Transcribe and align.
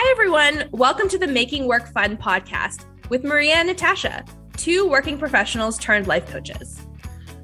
Hi, 0.00 0.12
everyone. 0.12 0.68
Welcome 0.70 1.08
to 1.08 1.18
the 1.18 1.26
Making 1.26 1.66
Work 1.66 1.92
Fun 1.92 2.16
podcast 2.16 2.84
with 3.08 3.24
Maria 3.24 3.54
and 3.54 3.66
Natasha, 3.66 4.24
two 4.56 4.88
working 4.88 5.18
professionals 5.18 5.76
turned 5.76 6.06
life 6.06 6.24
coaches. 6.30 6.80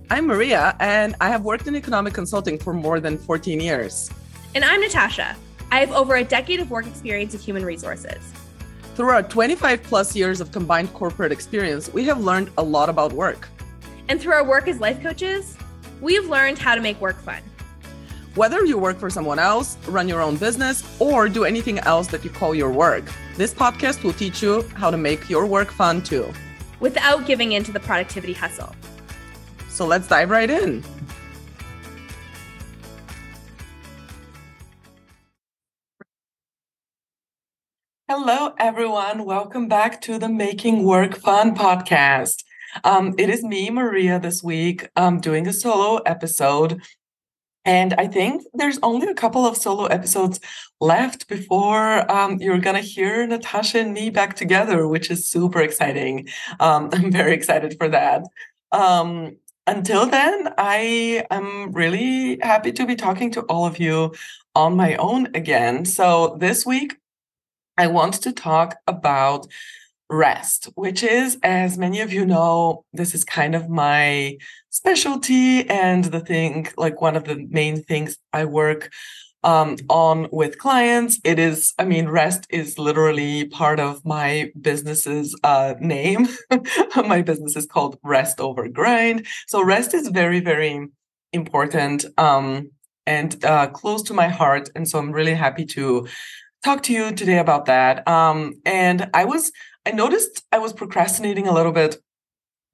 I'm 0.08 0.28
Maria, 0.28 0.76
and 0.78 1.16
I 1.20 1.30
have 1.30 1.42
worked 1.42 1.66
in 1.66 1.74
economic 1.74 2.14
consulting 2.14 2.56
for 2.56 2.72
more 2.72 3.00
than 3.00 3.18
14 3.18 3.58
years. 3.58 4.08
And 4.54 4.64
I'm 4.64 4.80
Natasha. 4.80 5.34
I 5.72 5.80
have 5.80 5.90
over 5.90 6.14
a 6.14 6.22
decade 6.22 6.60
of 6.60 6.70
work 6.70 6.86
experience 6.86 7.34
in 7.34 7.40
human 7.40 7.64
resources. 7.64 8.22
Through 8.94 9.08
our 9.08 9.24
25 9.24 9.82
plus 9.82 10.14
years 10.14 10.40
of 10.40 10.52
combined 10.52 10.94
corporate 10.94 11.32
experience, 11.32 11.92
we 11.92 12.04
have 12.04 12.20
learned 12.20 12.52
a 12.56 12.62
lot 12.62 12.88
about 12.88 13.12
work. 13.12 13.48
And 14.08 14.20
through 14.20 14.34
our 14.34 14.46
work 14.46 14.68
as 14.68 14.78
life 14.78 15.02
coaches, 15.02 15.58
we 16.00 16.14
have 16.14 16.26
learned 16.26 16.58
how 16.58 16.76
to 16.76 16.80
make 16.80 17.00
work 17.00 17.20
fun. 17.20 17.42
Whether 18.36 18.64
you 18.64 18.78
work 18.78 18.98
for 18.98 19.10
someone 19.10 19.38
else, 19.38 19.78
run 19.86 20.08
your 20.08 20.20
own 20.20 20.34
business, 20.34 20.82
or 20.98 21.28
do 21.28 21.44
anything 21.44 21.78
else 21.78 22.08
that 22.08 22.24
you 22.24 22.30
call 22.30 22.52
your 22.52 22.72
work, 22.72 23.04
this 23.36 23.54
podcast 23.54 24.02
will 24.02 24.12
teach 24.12 24.42
you 24.42 24.62
how 24.74 24.90
to 24.90 24.96
make 24.96 25.30
your 25.30 25.46
work 25.46 25.70
fun 25.70 26.02
too. 26.02 26.32
Without 26.80 27.26
giving 27.26 27.52
in 27.52 27.62
to 27.62 27.70
the 27.70 27.78
productivity 27.78 28.32
hustle. 28.32 28.74
So 29.68 29.86
let's 29.86 30.08
dive 30.08 30.30
right 30.30 30.50
in. 30.50 30.82
Hello, 38.08 38.52
everyone. 38.58 39.24
Welcome 39.26 39.68
back 39.68 40.00
to 40.02 40.18
the 40.18 40.28
Making 40.28 40.82
Work 40.82 41.14
Fun 41.14 41.54
podcast. 41.54 42.42
Um, 42.82 43.14
it 43.16 43.30
is 43.30 43.44
me, 43.44 43.70
Maria, 43.70 44.18
this 44.18 44.42
week, 44.42 44.88
um, 44.96 45.20
doing 45.20 45.46
a 45.46 45.52
solo 45.52 45.98
episode 45.98 46.82
and 47.64 47.94
I 47.94 48.06
think 48.06 48.42
there's 48.52 48.78
only 48.82 49.08
a 49.08 49.14
couple 49.14 49.46
of 49.46 49.56
solo 49.56 49.86
episodes 49.86 50.38
left 50.80 51.28
before 51.28 52.10
um, 52.10 52.38
you're 52.38 52.58
going 52.58 52.76
to 52.76 52.82
hear 52.82 53.26
Natasha 53.26 53.80
and 53.80 53.94
me 53.94 54.10
back 54.10 54.36
together, 54.36 54.86
which 54.86 55.10
is 55.10 55.28
super 55.28 55.60
exciting. 55.60 56.28
Um, 56.60 56.90
I'm 56.92 57.10
very 57.10 57.32
excited 57.32 57.76
for 57.78 57.88
that. 57.88 58.24
Um, 58.72 59.36
until 59.66 60.06
then, 60.06 60.52
I 60.58 61.24
am 61.30 61.72
really 61.72 62.38
happy 62.42 62.72
to 62.72 62.86
be 62.86 62.96
talking 62.96 63.30
to 63.32 63.40
all 63.42 63.64
of 63.64 63.78
you 63.78 64.14
on 64.54 64.76
my 64.76 64.96
own 64.96 65.34
again. 65.34 65.86
So 65.86 66.36
this 66.38 66.66
week, 66.66 66.96
I 67.78 67.86
want 67.86 68.14
to 68.22 68.32
talk 68.32 68.76
about 68.86 69.46
rest, 70.10 70.68
which 70.74 71.02
is, 71.02 71.38
as 71.42 71.78
many 71.78 72.00
of 72.00 72.12
you 72.12 72.26
know, 72.26 72.84
this 72.92 73.14
is 73.14 73.24
kind 73.24 73.54
of 73.54 73.68
my 73.68 74.36
specialty 74.74 75.68
and 75.70 76.04
the 76.06 76.18
thing, 76.18 76.66
like 76.76 77.00
one 77.00 77.14
of 77.14 77.24
the 77.24 77.46
main 77.48 77.80
things 77.80 78.18
I 78.32 78.44
work 78.44 78.90
um, 79.44 79.76
on 79.88 80.28
with 80.32 80.58
clients. 80.58 81.20
It 81.22 81.38
is, 81.38 81.72
I 81.78 81.84
mean, 81.84 82.08
rest 82.08 82.46
is 82.50 82.76
literally 82.76 83.44
part 83.44 83.78
of 83.78 84.04
my 84.04 84.50
business's 84.60 85.38
uh, 85.44 85.74
name. 85.78 86.26
my 86.96 87.22
business 87.22 87.54
is 87.54 87.66
called 87.66 87.98
Rest 88.02 88.40
Over 88.40 88.68
Grind. 88.68 89.26
So 89.46 89.62
rest 89.62 89.94
is 89.94 90.08
very, 90.08 90.40
very 90.40 90.88
important 91.32 92.04
um, 92.18 92.72
and 93.06 93.44
uh, 93.44 93.68
close 93.68 94.02
to 94.04 94.14
my 94.14 94.26
heart. 94.26 94.70
And 94.74 94.88
so 94.88 94.98
I'm 94.98 95.12
really 95.12 95.34
happy 95.34 95.66
to 95.66 96.08
talk 96.64 96.82
to 96.84 96.92
you 96.92 97.12
today 97.12 97.38
about 97.38 97.66
that. 97.66 98.08
Um, 98.08 98.54
and 98.64 99.08
I 99.14 99.24
was 99.24 99.52
I 99.86 99.90
noticed 99.90 100.42
I 100.50 100.58
was 100.58 100.72
procrastinating 100.72 101.46
a 101.46 101.52
little 101.52 101.72
bit 101.72 101.98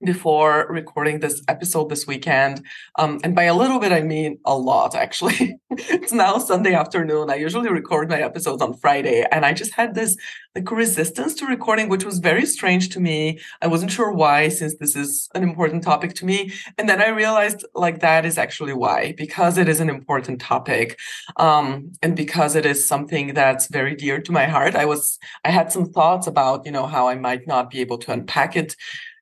before 0.03 0.67
recording 0.71 1.21
this 1.21 1.43
episode 1.49 1.89
this 1.89 2.07
weekend. 2.07 2.65
Um, 2.99 3.21
and 3.23 3.35
by 3.35 3.45
a 3.45 3.55
little 3.55 3.79
bit, 3.79 3.93
I 3.93 4.01
mean 4.01 4.39
a 4.45 4.57
lot, 4.57 4.95
actually. 4.95 5.57
it's 5.71 6.13
now 6.13 6.39
Sunday 6.39 6.75
afternoon. 6.75 7.31
I 7.31 7.37
usually 7.37 7.71
record 7.71 8.09
my 8.09 8.21
episodes 8.21 8.63
on 8.63 8.75
Friday. 8.75 9.27
And 9.31 9.45
I 9.45 9.53
just 9.53 9.75
had 9.75 9.95
this 9.95 10.17
like 10.57 10.71
resistance 10.71 11.35
to 11.35 11.47
recording, 11.47 11.89
which 11.89 12.05
was 12.05 12.19
very 12.19 12.45
strange 12.45 12.89
to 12.89 13.01
me. 13.01 13.39
I 13.63 13.69
wasn't 13.69 13.93
sure 13.93 14.11
why, 14.11 14.49
since 14.49 14.75
this 14.77 14.97
is 14.97 15.29
an 15.35 15.43
important 15.43 15.85
topic 15.85 16.15
to 16.15 16.27
me. 16.27 16.53
And 16.77 16.89
then 16.89 17.01
I 17.01 17.09
realized 17.09 17.65
like 17.75 18.01
that 18.01 18.25
is 18.25 18.37
actually 18.37 18.73
why, 18.73 19.15
because 19.17 19.59
it 19.59 19.69
is 19.69 19.81
an 19.81 19.89
important 19.89 20.41
topic. 20.41 20.99
Um, 21.37 21.93
and 22.03 22.17
because 22.17 22.57
it 22.57 22.67
is 22.67 22.87
something 22.87 23.35
that's 23.35 23.69
very 23.69 23.95
dear 23.95 24.21
to 24.21 24.33
my 24.33 24.47
heart. 24.47 24.75
I 24.75 24.87
was, 24.87 25.19
I 25.45 25.51
had 25.51 25.71
some 25.71 25.93
thoughts 25.93 26.27
about, 26.27 26.67
you 26.67 26.73
know, 26.73 26.87
how 26.87 27.09
I 27.09 27.15
might 27.15 27.47
not 27.47 27.71
be 27.71 27.81
able 27.81 27.99
to 27.99 28.13
unpack 28.13 28.57
it 28.57 28.75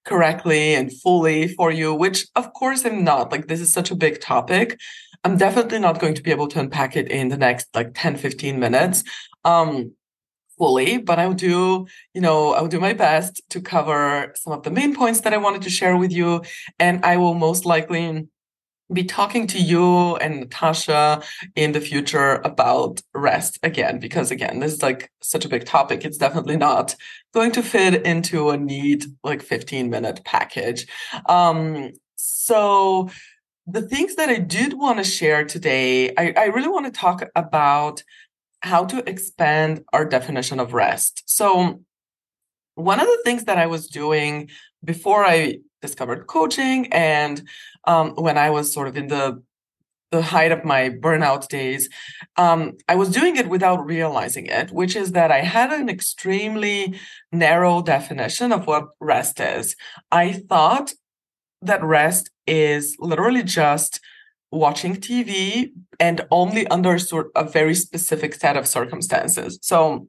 correctly 0.08 0.74
and 0.74 0.92
fully 1.00 1.48
for 1.48 1.70
you, 1.70 1.94
which 1.94 2.26
of 2.34 2.52
course 2.54 2.84
I'm 2.84 3.04
not. 3.04 3.30
Like, 3.30 3.46
this 3.46 3.60
is 3.60 3.72
such 3.72 3.90
a 3.90 3.96
big 3.96 4.20
topic. 4.20 4.80
I'm 5.24 5.36
definitely 5.36 5.78
not 5.78 6.00
going 6.00 6.14
to 6.14 6.22
be 6.22 6.30
able 6.30 6.48
to 6.48 6.60
unpack 6.60 6.96
it 6.96 7.10
in 7.10 7.28
the 7.28 7.36
next 7.36 7.68
like 7.74 7.92
10, 7.94 8.16
15 8.16 8.58
minutes. 8.58 9.04
Um, 9.44 9.92
fully, 10.56 10.98
but 10.98 11.18
I'll 11.18 11.34
do, 11.34 11.86
you 12.14 12.20
know, 12.20 12.52
I'll 12.52 12.66
do 12.66 12.80
my 12.80 12.92
best 12.92 13.40
to 13.50 13.60
cover 13.60 14.32
some 14.36 14.52
of 14.52 14.64
the 14.64 14.70
main 14.70 14.94
points 14.94 15.20
that 15.20 15.32
I 15.32 15.36
wanted 15.36 15.62
to 15.62 15.70
share 15.70 15.96
with 15.96 16.12
you. 16.12 16.42
And 16.78 17.04
I 17.04 17.16
will 17.16 17.34
most 17.34 17.64
likely 17.64 18.28
be 18.92 19.04
talking 19.04 19.46
to 19.48 19.58
you 19.58 20.16
and 20.16 20.40
Natasha 20.40 21.22
in 21.54 21.72
the 21.72 21.80
future 21.80 22.36
about 22.44 23.02
rest 23.14 23.58
again, 23.62 23.98
because 23.98 24.30
again, 24.30 24.60
this 24.60 24.72
is 24.72 24.82
like 24.82 25.10
such 25.20 25.44
a 25.44 25.48
big 25.48 25.66
topic. 25.66 26.04
It's 26.04 26.18
definitely 26.18 26.56
not 26.56 26.94
going 27.34 27.52
to 27.52 27.62
fit 27.62 28.06
into 28.06 28.50
a 28.50 28.56
neat 28.56 29.06
like 29.22 29.42
15 29.42 29.90
minute 29.90 30.22
package. 30.24 30.86
Um, 31.28 31.92
so 32.16 33.10
the 33.66 33.82
things 33.82 34.14
that 34.14 34.30
I 34.30 34.38
did 34.38 34.72
want 34.72 34.98
to 34.98 35.04
share 35.04 35.44
today, 35.44 36.14
I, 36.16 36.32
I 36.36 36.44
really 36.46 36.68
want 36.68 36.86
to 36.86 36.92
talk 36.92 37.22
about 37.36 38.02
how 38.60 38.86
to 38.86 39.08
expand 39.08 39.84
our 39.92 40.04
definition 40.04 40.58
of 40.58 40.72
rest. 40.72 41.22
So 41.26 41.82
one 42.74 43.00
of 43.00 43.06
the 43.06 43.20
things 43.24 43.44
that 43.44 43.58
I 43.58 43.66
was 43.66 43.88
doing 43.88 44.48
before 44.82 45.24
I 45.24 45.58
discovered 45.80 46.26
coaching 46.26 46.92
and 46.92 47.42
um, 47.84 48.14
when 48.16 48.36
I 48.38 48.50
was 48.50 48.72
sort 48.72 48.88
of 48.88 48.96
in 48.96 49.08
the 49.08 49.42
the 50.10 50.22
height 50.22 50.52
of 50.52 50.64
my 50.64 50.88
burnout 50.88 51.48
days, 51.48 51.88
um, 52.36 52.78
I 52.88 52.94
was 52.94 53.10
doing 53.10 53.36
it 53.36 53.48
without 53.48 53.84
realizing 53.84 54.46
it, 54.46 54.70
which 54.70 54.96
is 54.96 55.12
that 55.12 55.30
I 55.30 55.40
had 55.40 55.70
an 55.70 55.88
extremely 55.90 56.98
narrow 57.30 57.82
definition 57.82 58.52
of 58.52 58.66
what 58.66 58.88
rest 59.00 59.38
is. 59.38 59.76
I 60.10 60.32
thought 60.32 60.94
that 61.60 61.82
rest 61.82 62.30
is 62.46 62.96
literally 62.98 63.42
just 63.42 64.00
watching 64.50 64.96
TV 64.96 65.72
and 66.00 66.22
only 66.30 66.66
under 66.68 66.98
sort 66.98 67.30
of 67.34 67.48
a 67.48 67.50
very 67.50 67.74
specific 67.74 68.34
set 68.34 68.56
of 68.56 68.66
circumstances. 68.66 69.58
So 69.60 70.08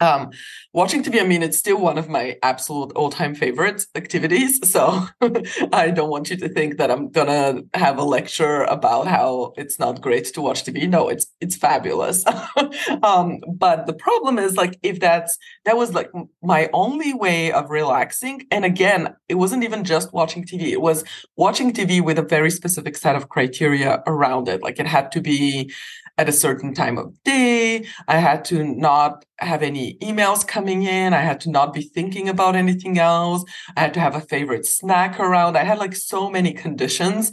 um, 0.00 0.30
watching 0.72 1.02
TV, 1.02 1.20
I 1.20 1.26
mean, 1.26 1.42
it's 1.42 1.56
still 1.56 1.80
one 1.80 1.96
of 1.98 2.08
my 2.08 2.36
absolute 2.42 2.92
all-time 2.92 3.34
favorite 3.34 3.84
activities. 3.94 4.60
So 4.76 5.06
I 5.72 5.90
don't 5.90 6.10
want 6.10 6.28
you 6.28 6.36
to 6.36 6.48
think 6.48 6.76
that 6.76 6.90
I'm 6.90 7.08
gonna 7.08 7.62
have 7.72 7.98
a 7.98 8.02
lecture 8.02 8.62
about 8.64 9.06
how 9.06 9.54
it's 9.56 9.78
not 9.78 10.02
great 10.02 10.26
to 10.34 10.42
watch 10.42 10.64
TV. 10.64 10.86
No, 10.88 11.08
it's 11.08 11.26
it's 11.40 11.56
fabulous. 11.56 12.24
um, 13.02 13.40
but 13.48 13.86
the 13.86 13.94
problem 13.94 14.38
is 14.38 14.56
like 14.56 14.78
if 14.82 15.00
that's 15.00 15.38
that 15.64 15.76
was 15.78 15.94
like 15.94 16.10
my 16.42 16.68
only 16.74 17.14
way 17.14 17.52
of 17.52 17.70
relaxing. 17.70 18.46
And 18.50 18.64
again, 18.64 19.14
it 19.28 19.36
wasn't 19.36 19.64
even 19.64 19.84
just 19.84 20.12
watching 20.12 20.44
TV. 20.44 20.72
It 20.72 20.82
was 20.82 21.04
watching 21.36 21.72
TV 21.72 22.02
with 22.02 22.18
a 22.18 22.22
very 22.22 22.50
specific 22.50 22.96
set 22.96 23.16
of 23.16 23.28
criteria 23.30 24.02
around 24.06 24.48
it. 24.48 24.62
Like 24.62 24.78
it 24.78 24.86
had 24.86 25.10
to 25.12 25.20
be 25.22 25.72
at 26.18 26.28
a 26.28 26.32
certain 26.32 26.74
time 26.74 26.98
of 26.98 27.12
day. 27.24 27.86
I 28.08 28.18
had 28.18 28.44
to 28.46 28.64
not 28.64 29.24
have 29.38 29.62
any 29.62 29.98
emails 29.98 30.46
coming 30.46 30.82
in. 30.82 31.12
I 31.12 31.20
had 31.20 31.40
to 31.40 31.50
not 31.50 31.72
be 31.72 31.82
thinking 31.82 32.28
about 32.28 32.56
anything 32.56 32.98
else. 32.98 33.44
I 33.76 33.80
had 33.80 33.94
to 33.94 34.00
have 34.00 34.14
a 34.14 34.20
favorite 34.20 34.66
snack 34.66 35.20
around. 35.20 35.56
I 35.56 35.64
had 35.64 35.78
like 35.78 35.94
so 35.94 36.30
many 36.30 36.52
conditions 36.52 37.32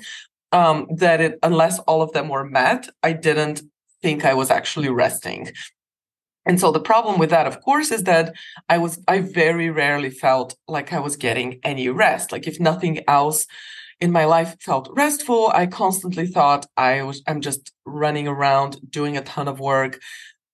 um, 0.52 0.88
that 0.98 1.22
it, 1.22 1.40
unless 1.44 1.80
all 1.80 2.02
of 2.02 2.12
them 2.12 2.30
were 2.30 2.46
met, 2.46 2.88
I 3.02 3.14
didn't 3.14 3.62
think 4.02 4.26
I 4.26 4.34
was 4.34 4.52
actually 4.52 4.90
resting. 4.90 5.52
And 6.46 6.60
so 6.60 6.72
the 6.72 6.80
problem 6.82 7.20
with 7.20 7.30
that, 7.30 7.48
of 7.48 7.62
course, 7.62 7.90
is 7.90 8.04
that 8.04 8.36
I 8.68 8.78
was, 8.78 9.00
I 9.08 9.20
very 9.20 9.70
rarely 9.70 10.10
felt 10.10 10.58
like 10.68 10.92
I 10.92 11.00
was 11.00 11.16
getting 11.16 11.60
any 11.64 11.88
rest. 11.88 12.34
Like 12.34 12.48
if 12.48 12.60
nothing 12.60 13.00
else, 13.08 13.48
in 14.04 14.12
my 14.12 14.26
life 14.26 14.58
felt 14.60 14.90
restful. 14.92 15.48
I 15.54 15.66
constantly 15.66 16.28
thought 16.28 16.66
I 16.76 17.04
was 17.04 17.24
I'm 17.26 17.40
just 17.40 17.72
running 17.86 18.28
around 18.28 18.72
doing 18.98 19.16
a 19.16 19.22
ton 19.22 19.48
of 19.48 19.62
work, 19.62 20.02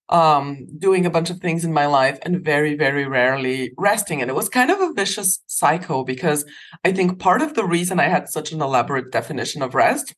um, 0.09 0.67
doing 0.77 1.03
a 1.07 1.09
bunch 1.09 1.31
of 1.31 1.39
things 1.39 1.65
in 1.65 1.73
my 1.73 1.87
life 1.87 2.19
and 2.21 2.45
very, 2.45 2.75
very 2.75 3.05
rarely 3.07 3.73
resting. 3.75 4.21
And 4.21 4.29
it 4.29 4.35
was 4.35 4.49
kind 4.49 4.69
of 4.69 4.79
a 4.79 4.93
vicious 4.93 5.39
cycle 5.47 6.03
because 6.03 6.45
I 6.85 6.91
think 6.91 7.17
part 7.17 7.41
of 7.41 7.55
the 7.55 7.65
reason 7.65 7.99
I 7.99 8.09
had 8.15 8.29
such 8.29 8.51
an 8.51 8.61
elaborate 8.61 9.11
definition 9.11 9.63
of 9.63 9.73
rest 9.73 10.13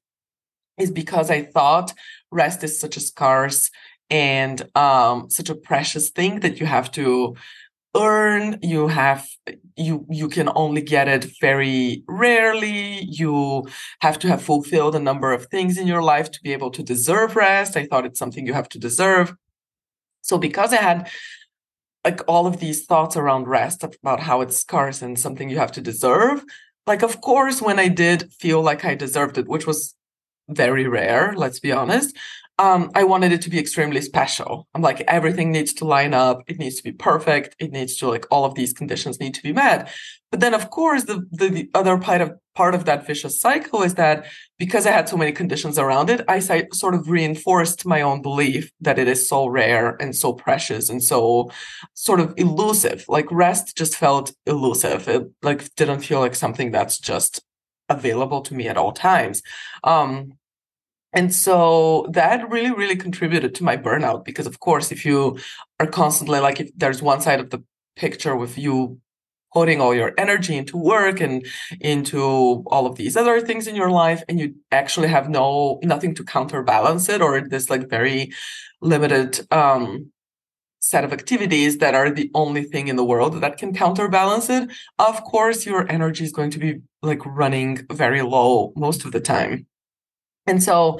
is 0.77 0.91
because 0.91 1.31
I 1.31 1.43
thought 1.43 1.93
rest 2.31 2.65
is 2.65 2.81
such 2.81 2.97
a 2.97 3.05
scarce 3.11 3.69
and 4.09 4.61
um, 4.75 5.29
such 5.29 5.49
a 5.49 5.55
precious 5.55 6.09
thing 6.09 6.41
that 6.41 6.59
you 6.59 6.65
have 6.65 6.91
to 6.99 7.37
earn 7.95 8.57
you 8.61 8.87
have 8.87 9.27
you 9.75 10.05
you 10.09 10.29
can 10.29 10.49
only 10.55 10.81
get 10.81 11.09
it 11.09 11.25
very 11.41 12.03
rarely 12.07 13.01
you 13.03 13.67
have 13.99 14.17
to 14.17 14.29
have 14.29 14.41
fulfilled 14.41 14.95
a 14.95 14.99
number 14.99 15.33
of 15.33 15.45
things 15.47 15.77
in 15.77 15.85
your 15.85 16.01
life 16.01 16.31
to 16.31 16.39
be 16.41 16.53
able 16.53 16.71
to 16.71 16.81
deserve 16.81 17.35
rest 17.35 17.75
i 17.75 17.85
thought 17.85 18.05
it's 18.05 18.19
something 18.19 18.45
you 18.47 18.53
have 18.53 18.69
to 18.69 18.79
deserve 18.79 19.35
so 20.21 20.37
because 20.37 20.71
i 20.71 20.77
had 20.77 21.09
like 22.03 22.21
all 22.27 22.47
of 22.47 22.59
these 22.59 22.85
thoughts 22.85 23.15
around 23.15 23.47
rest 23.47 23.83
about 23.83 24.19
how 24.19 24.41
it's 24.41 24.57
scarce 24.57 25.01
and 25.01 25.19
something 25.19 25.49
you 25.49 25.57
have 25.57 25.71
to 25.73 25.81
deserve. 25.81 26.43
Like, 26.87 27.03
of 27.03 27.21
course, 27.21 27.61
when 27.61 27.79
I 27.79 27.87
did 27.87 28.31
feel 28.33 28.61
like 28.61 28.83
I 28.83 28.95
deserved 28.95 29.37
it, 29.37 29.47
which 29.47 29.67
was 29.67 29.95
very 30.49 30.87
rare, 30.87 31.33
let's 31.35 31.59
be 31.59 31.71
honest, 31.71 32.15
um, 32.61 32.91
I 32.93 33.05
wanted 33.05 33.31
it 33.31 33.41
to 33.41 33.49
be 33.49 33.57
extremely 33.57 34.01
special. 34.01 34.67
I'm 34.75 34.83
like, 34.83 35.01
everything 35.07 35.51
needs 35.51 35.73
to 35.73 35.85
line 35.85 36.13
up. 36.13 36.43
It 36.45 36.59
needs 36.59 36.75
to 36.75 36.83
be 36.83 36.91
perfect. 36.91 37.55
It 37.57 37.71
needs 37.71 37.97
to 37.97 38.07
like 38.07 38.27
all 38.29 38.45
of 38.45 38.53
these 38.53 38.71
conditions 38.71 39.19
need 39.19 39.33
to 39.33 39.41
be 39.41 39.51
met. 39.51 39.89
But 40.29 40.41
then, 40.41 40.53
of 40.53 40.69
course, 40.69 41.05
the, 41.05 41.27
the, 41.31 41.49
the 41.49 41.69
other 41.73 41.97
part 41.97 42.21
of 42.21 42.33
part 42.53 42.75
of 42.75 42.85
that 42.85 43.07
vicious 43.07 43.41
cycle 43.41 43.81
is 43.81 43.95
that 43.95 44.25
because 44.59 44.85
I 44.85 44.91
had 44.91 45.09
so 45.09 45.17
many 45.17 45.31
conditions 45.31 45.79
around 45.79 46.11
it, 46.11 46.21
I 46.27 46.37
sort 46.39 46.93
of 46.93 47.09
reinforced 47.09 47.83
my 47.85 48.01
own 48.01 48.21
belief 48.21 48.71
that 48.81 48.99
it 48.99 49.07
is 49.07 49.27
so 49.27 49.47
rare 49.47 49.97
and 49.99 50.15
so 50.15 50.31
precious 50.31 50.87
and 50.89 51.01
so 51.01 51.49
sort 51.95 52.19
of 52.19 52.31
elusive. 52.37 53.05
Like 53.07 53.31
rest 53.31 53.75
just 53.75 53.95
felt 53.95 54.33
elusive. 54.45 55.07
It 55.07 55.31
like 55.41 55.73
didn't 55.75 56.01
feel 56.01 56.19
like 56.19 56.35
something 56.35 56.69
that's 56.69 56.99
just 56.99 57.41
available 57.89 58.41
to 58.41 58.53
me 58.53 58.67
at 58.67 58.77
all 58.77 58.91
times. 58.91 59.41
Um, 59.83 60.33
and 61.13 61.33
so 61.33 62.07
that 62.11 62.49
really, 62.49 62.71
really 62.71 62.95
contributed 62.95 63.53
to 63.55 63.63
my 63.63 63.75
burnout 63.77 64.23
because, 64.23 64.47
of 64.47 64.59
course, 64.59 64.91
if 64.91 65.05
you 65.05 65.37
are 65.79 65.87
constantly 65.87 66.39
like, 66.39 66.59
if 66.59 66.71
there's 66.75 67.01
one 67.01 67.21
side 67.21 67.39
of 67.39 67.49
the 67.49 67.63
picture 67.95 68.35
with 68.35 68.57
you 68.57 68.99
putting 69.53 69.81
all 69.81 69.93
your 69.93 70.13
energy 70.17 70.55
into 70.55 70.77
work 70.77 71.19
and 71.19 71.45
into 71.81 72.63
all 72.67 72.85
of 72.85 72.95
these 72.95 73.17
other 73.17 73.41
things 73.41 73.67
in 73.67 73.75
your 73.75 73.91
life, 73.91 74.23
and 74.29 74.39
you 74.39 74.55
actually 74.71 75.09
have 75.09 75.29
no 75.29 75.79
nothing 75.83 76.15
to 76.15 76.23
counterbalance 76.23 77.09
it, 77.09 77.21
or 77.21 77.41
this 77.41 77.69
like 77.69 77.89
very 77.89 78.31
limited 78.81 79.45
um, 79.51 80.11
set 80.79 81.03
of 81.03 81.13
activities 81.13 81.77
that 81.77 81.93
are 81.93 82.09
the 82.09 82.31
only 82.33 82.63
thing 82.63 82.87
in 82.87 82.95
the 82.95 83.03
world 83.03 83.39
that 83.41 83.57
can 83.57 83.73
counterbalance 83.73 84.49
it, 84.49 84.69
of 84.97 85.23
course, 85.25 85.65
your 85.65 85.89
energy 85.91 86.23
is 86.23 86.31
going 86.31 86.49
to 86.51 86.59
be 86.59 86.79
like 87.01 87.23
running 87.25 87.85
very 87.91 88.21
low 88.21 88.73
most 88.75 89.05
of 89.05 89.11
the 89.11 89.19
time. 89.19 89.67
And 90.47 90.61
so 90.61 90.99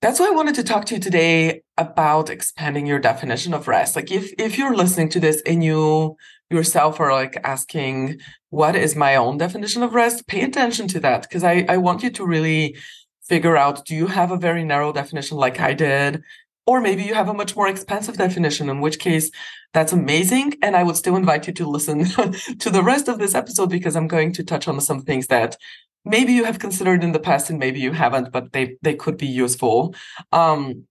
that's 0.00 0.18
why 0.18 0.26
I 0.26 0.30
wanted 0.30 0.56
to 0.56 0.64
talk 0.64 0.84
to 0.86 0.94
you 0.96 1.00
today 1.00 1.62
about 1.78 2.28
expanding 2.28 2.86
your 2.86 2.98
definition 2.98 3.54
of 3.54 3.68
rest. 3.68 3.94
Like 3.94 4.10
if 4.10 4.32
if 4.38 4.58
you're 4.58 4.74
listening 4.74 5.08
to 5.10 5.20
this 5.20 5.40
and 5.46 5.62
you 5.62 6.16
yourself 6.50 7.00
are 7.00 7.12
like 7.12 7.38
asking, 7.44 8.20
what 8.50 8.76
is 8.76 8.94
my 8.94 9.16
own 9.16 9.38
definition 9.38 9.82
of 9.82 9.94
rest? 9.94 10.26
Pay 10.26 10.42
attention 10.42 10.86
to 10.88 11.00
that 11.00 11.22
because 11.22 11.44
I, 11.44 11.64
I 11.68 11.76
want 11.78 12.02
you 12.02 12.10
to 12.10 12.26
really 12.26 12.76
figure 13.22 13.56
out 13.56 13.84
do 13.86 13.94
you 13.94 14.08
have 14.08 14.30
a 14.30 14.36
very 14.36 14.64
narrow 14.64 14.92
definition 14.92 15.38
like 15.38 15.60
I 15.60 15.72
did? 15.72 16.22
Or 16.66 16.80
maybe 16.80 17.02
you 17.02 17.14
have 17.14 17.28
a 17.28 17.34
much 17.34 17.56
more 17.56 17.66
expansive 17.66 18.16
definition, 18.16 18.68
in 18.68 18.80
which 18.80 19.00
case 19.00 19.30
that's 19.72 19.92
amazing. 19.92 20.54
And 20.62 20.76
I 20.76 20.84
would 20.84 20.96
still 20.96 21.16
invite 21.16 21.46
you 21.46 21.52
to 21.54 21.66
listen 21.66 22.04
to 22.58 22.70
the 22.70 22.82
rest 22.82 23.08
of 23.08 23.18
this 23.18 23.34
episode 23.34 23.70
because 23.70 23.96
I'm 23.96 24.06
going 24.06 24.32
to 24.34 24.44
touch 24.44 24.68
on 24.68 24.80
some 24.80 25.02
things 25.02 25.26
that 25.28 25.56
maybe 26.04 26.32
you 26.32 26.44
have 26.44 26.58
considered 26.58 27.04
in 27.04 27.12
the 27.12 27.20
past 27.20 27.50
and 27.50 27.58
maybe 27.58 27.80
you 27.80 27.92
haven't, 27.92 28.32
but 28.32 28.52
they, 28.52 28.76
they 28.82 28.94
could 28.94 29.16
be 29.16 29.26
useful. 29.26 29.94
Um, 30.32 30.86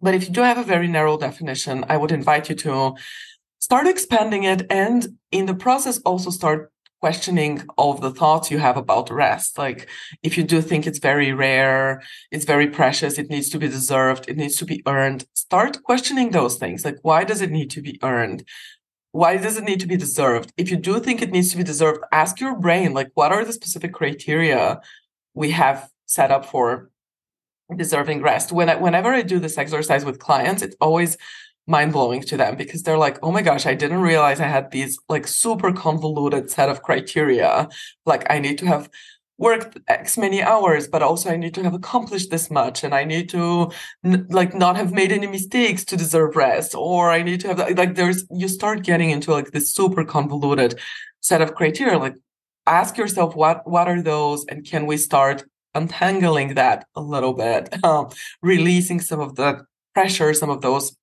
but 0.00 0.14
if 0.14 0.28
you 0.28 0.34
do 0.34 0.42
have 0.42 0.58
a 0.58 0.62
very 0.62 0.88
narrow 0.88 1.16
definition, 1.18 1.84
I 1.88 1.96
would 1.96 2.12
invite 2.12 2.48
you 2.48 2.54
to 2.56 2.94
start 3.58 3.86
expanding 3.86 4.44
it 4.44 4.66
and 4.70 5.18
in 5.30 5.46
the 5.46 5.54
process 5.54 5.98
also 5.98 6.30
start 6.30 6.72
questioning 7.00 7.62
all 7.76 7.94
the 7.94 8.10
thoughts 8.10 8.50
you 8.50 8.58
have 8.58 8.76
about 8.76 9.10
rest. 9.10 9.56
Like 9.56 9.88
if 10.22 10.36
you 10.36 10.44
do 10.44 10.60
think 10.60 10.86
it's 10.86 10.98
very 10.98 11.32
rare, 11.32 12.02
it's 12.30 12.44
very 12.44 12.68
precious, 12.68 13.18
it 13.18 13.30
needs 13.30 13.48
to 13.50 13.58
be 13.58 13.68
deserved, 13.68 14.28
it 14.28 14.36
needs 14.36 14.56
to 14.56 14.64
be 14.64 14.82
earned, 14.86 15.24
start 15.34 15.82
questioning 15.84 16.30
those 16.30 16.56
things. 16.56 16.84
Like 16.84 16.98
why 17.02 17.24
does 17.24 17.40
it 17.40 17.50
need 17.50 17.70
to 17.70 17.82
be 17.82 17.98
earned? 18.02 18.44
Why 19.12 19.36
does 19.36 19.56
it 19.56 19.64
need 19.64 19.80
to 19.80 19.86
be 19.86 19.96
deserved? 19.96 20.52
If 20.56 20.70
you 20.70 20.76
do 20.76 21.00
think 21.00 21.22
it 21.22 21.30
needs 21.30 21.50
to 21.50 21.56
be 21.56 21.64
deserved, 21.64 22.00
ask 22.12 22.40
your 22.40 22.56
brain, 22.56 22.92
like, 22.92 23.10
what 23.14 23.32
are 23.32 23.44
the 23.44 23.52
specific 23.52 23.92
criteria 23.92 24.80
we 25.34 25.50
have 25.52 25.88
set 26.06 26.30
up 26.30 26.44
for 26.44 26.90
deserving 27.74 28.22
rest? 28.22 28.52
When 28.52 28.68
I, 28.68 28.76
whenever 28.76 29.08
I 29.08 29.22
do 29.22 29.38
this 29.38 29.58
exercise 29.58 30.04
with 30.04 30.18
clients, 30.18 30.62
it's 30.62 30.76
always 30.80 31.16
mind 31.66 31.92
blowing 31.92 32.22
to 32.22 32.36
them 32.36 32.56
because 32.56 32.82
they're 32.82 32.98
like, 32.98 33.18
oh 33.22 33.30
my 33.30 33.42
gosh, 33.42 33.66
I 33.66 33.74
didn't 33.74 34.00
realize 34.00 34.40
I 34.40 34.46
had 34.46 34.70
these 34.70 34.98
like 35.08 35.26
super 35.26 35.72
convoluted 35.72 36.50
set 36.50 36.68
of 36.68 36.82
criteria. 36.82 37.68
Like, 38.06 38.30
I 38.30 38.38
need 38.38 38.58
to 38.58 38.66
have 38.66 38.90
worked 39.38 39.78
X 39.86 40.18
many 40.18 40.42
hours, 40.42 40.88
but 40.88 41.02
also 41.02 41.30
I 41.30 41.36
need 41.36 41.54
to 41.54 41.62
have 41.62 41.74
accomplished 41.74 42.30
this 42.30 42.50
much 42.50 42.82
and 42.82 42.92
I 42.92 43.04
need 43.04 43.28
to 43.30 43.70
like 44.02 44.52
not 44.52 44.76
have 44.76 44.92
made 44.92 45.12
any 45.12 45.28
mistakes 45.28 45.84
to 45.86 45.96
deserve 45.96 46.36
rest. 46.36 46.74
Or 46.74 47.10
I 47.10 47.22
need 47.22 47.40
to 47.40 47.48
have 47.48 47.76
like, 47.76 47.94
there's, 47.94 48.26
you 48.30 48.48
start 48.48 48.82
getting 48.82 49.10
into 49.10 49.30
like 49.32 49.52
this 49.52 49.72
super 49.72 50.04
convoluted 50.04 50.78
set 51.20 51.40
of 51.40 51.54
criteria. 51.54 51.98
Like 51.98 52.16
ask 52.66 52.98
yourself, 52.98 53.36
what, 53.36 53.68
what 53.68 53.86
are 53.88 54.02
those? 54.02 54.44
And 54.46 54.66
can 54.66 54.86
we 54.86 54.96
start 54.96 55.44
untangling 55.74 56.54
that 56.54 56.86
a 56.96 57.00
little 57.00 57.32
bit, 57.32 57.72
um, 57.84 58.08
releasing 58.42 59.00
some 59.00 59.20
of 59.20 59.36
the 59.36 59.64
pressure, 59.94 60.34
some 60.34 60.50
of 60.50 60.62
those 60.62 60.96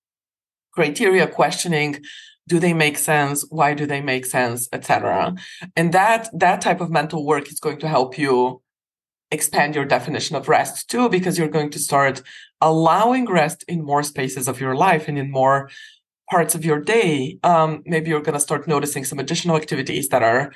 criteria, 0.74 1.26
questioning 1.26 2.02
do 2.48 2.60
they 2.60 2.74
make 2.74 2.98
sense? 2.98 3.46
Why 3.50 3.74
do 3.74 3.86
they 3.86 4.02
make 4.02 4.26
sense? 4.26 4.68
Etc 4.72 5.36
and 5.76 5.94
that 5.94 6.30
that 6.34 6.62
type 6.62 6.82
of 6.82 6.90
mental 6.90 7.26
work 7.26 7.48
is 7.52 7.60
going 7.60 7.80
to 7.80 7.88
help 7.88 8.18
you 8.18 8.62
expand 9.32 9.76
your 9.76 9.86
definition 9.86 10.36
of 10.36 10.48
rest 10.48 10.90
too 10.90 11.10
because 11.10 11.38
you're 11.38 11.48
going 11.48 11.70
to 11.72 11.80
start 11.80 12.22
allowing 12.62 13.26
rest 13.26 13.64
in 13.68 13.84
more 13.84 14.04
spaces 14.04 14.48
of 14.48 14.60
your 14.60 14.76
life 14.76 15.08
and 15.08 15.18
in 15.18 15.32
more 15.32 15.70
parts 16.30 16.56
of 16.56 16.64
your 16.64 16.80
day. 16.80 17.38
Um, 17.44 17.84
maybe 17.86 18.10
you're 18.10 18.22
going 18.22 18.34
to 18.34 18.40
start 18.40 18.68
noticing 18.68 19.04
some 19.06 19.20
additional 19.20 19.56
activities 19.56 20.10
that 20.10 20.24
are 20.24 20.52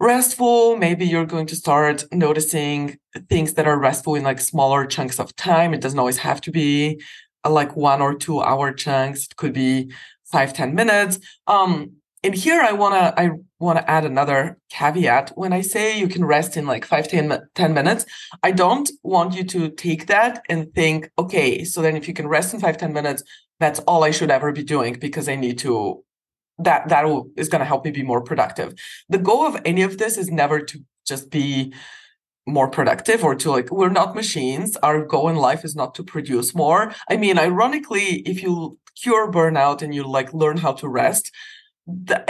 restful. 0.00 0.76
Maybe 0.76 1.06
you're 1.06 1.26
going 1.26 1.46
to 1.46 1.56
start 1.56 2.04
noticing 2.12 2.98
things 3.28 3.54
that 3.54 3.66
are 3.66 3.78
restful 3.78 4.14
in 4.14 4.22
like 4.22 4.40
smaller 4.40 4.86
chunks 4.86 5.18
of 5.18 5.34
time. 5.36 5.74
It 5.74 5.80
doesn't 5.80 5.98
always 5.98 6.18
have 6.18 6.40
to 6.42 6.50
be 6.50 7.02
like 7.48 7.76
one 7.76 8.00
or 8.00 8.14
two 8.14 8.40
hour 8.40 8.72
chunks. 8.72 9.24
It 9.26 9.36
could 9.36 9.52
be 9.52 9.92
five 10.30 10.52
ten 10.52 10.74
minutes. 10.74 11.18
Um, 11.46 11.92
and 12.24 12.34
here 12.34 12.60
I 12.60 12.72
wanna 12.72 13.14
I 13.16 13.30
wanna 13.60 13.84
add 13.86 14.04
another 14.04 14.58
caveat. 14.70 15.32
When 15.34 15.52
I 15.52 15.60
say 15.60 15.98
you 15.98 16.08
can 16.08 16.24
rest 16.24 16.56
in 16.56 16.66
like 16.66 16.84
five 16.84 17.08
ten 17.08 17.40
10 17.54 17.74
minutes, 17.74 18.06
I 18.42 18.50
don't 18.52 18.90
want 19.02 19.34
you 19.34 19.44
to 19.44 19.70
take 19.70 20.06
that 20.06 20.42
and 20.48 20.72
think, 20.74 21.10
okay, 21.18 21.64
so 21.64 21.80
then 21.80 21.96
if 21.96 22.08
you 22.08 22.14
can 22.14 22.28
rest 22.28 22.54
in 22.54 22.60
five 22.60 22.76
ten 22.76 22.92
minutes, 22.92 23.22
that's 23.60 23.80
all 23.80 24.04
I 24.04 24.10
should 24.10 24.30
ever 24.30 24.52
be 24.52 24.64
doing 24.64 24.94
because 24.94 25.28
I 25.28 25.36
need 25.36 25.58
to 25.60 26.04
that 26.58 26.88
that 26.88 27.04
is 27.36 27.48
going 27.48 27.60
to 27.60 27.64
help 27.64 27.84
me 27.84 27.92
be 27.92 28.02
more 28.02 28.20
productive. 28.20 28.74
The 29.08 29.18
goal 29.18 29.46
of 29.46 29.60
any 29.64 29.82
of 29.82 29.98
this 29.98 30.18
is 30.18 30.28
never 30.28 30.60
to 30.60 30.80
just 31.06 31.30
be 31.30 31.72
more 32.48 32.68
productive 32.68 33.22
or 33.24 33.34
to 33.34 33.50
like 33.50 33.70
we're 33.70 33.90
not 33.90 34.14
machines 34.14 34.76
our 34.78 35.04
goal 35.04 35.28
in 35.28 35.36
life 35.36 35.66
is 35.66 35.76
not 35.76 35.94
to 35.94 36.02
produce 36.02 36.54
more 36.54 36.94
i 37.10 37.16
mean 37.16 37.38
ironically 37.38 38.20
if 38.20 38.42
you 38.42 38.78
cure 39.02 39.30
burnout 39.30 39.82
and 39.82 39.94
you 39.94 40.02
like 40.04 40.32
learn 40.32 40.56
how 40.56 40.72
to 40.72 40.88
rest 40.88 41.30
the 41.86 42.22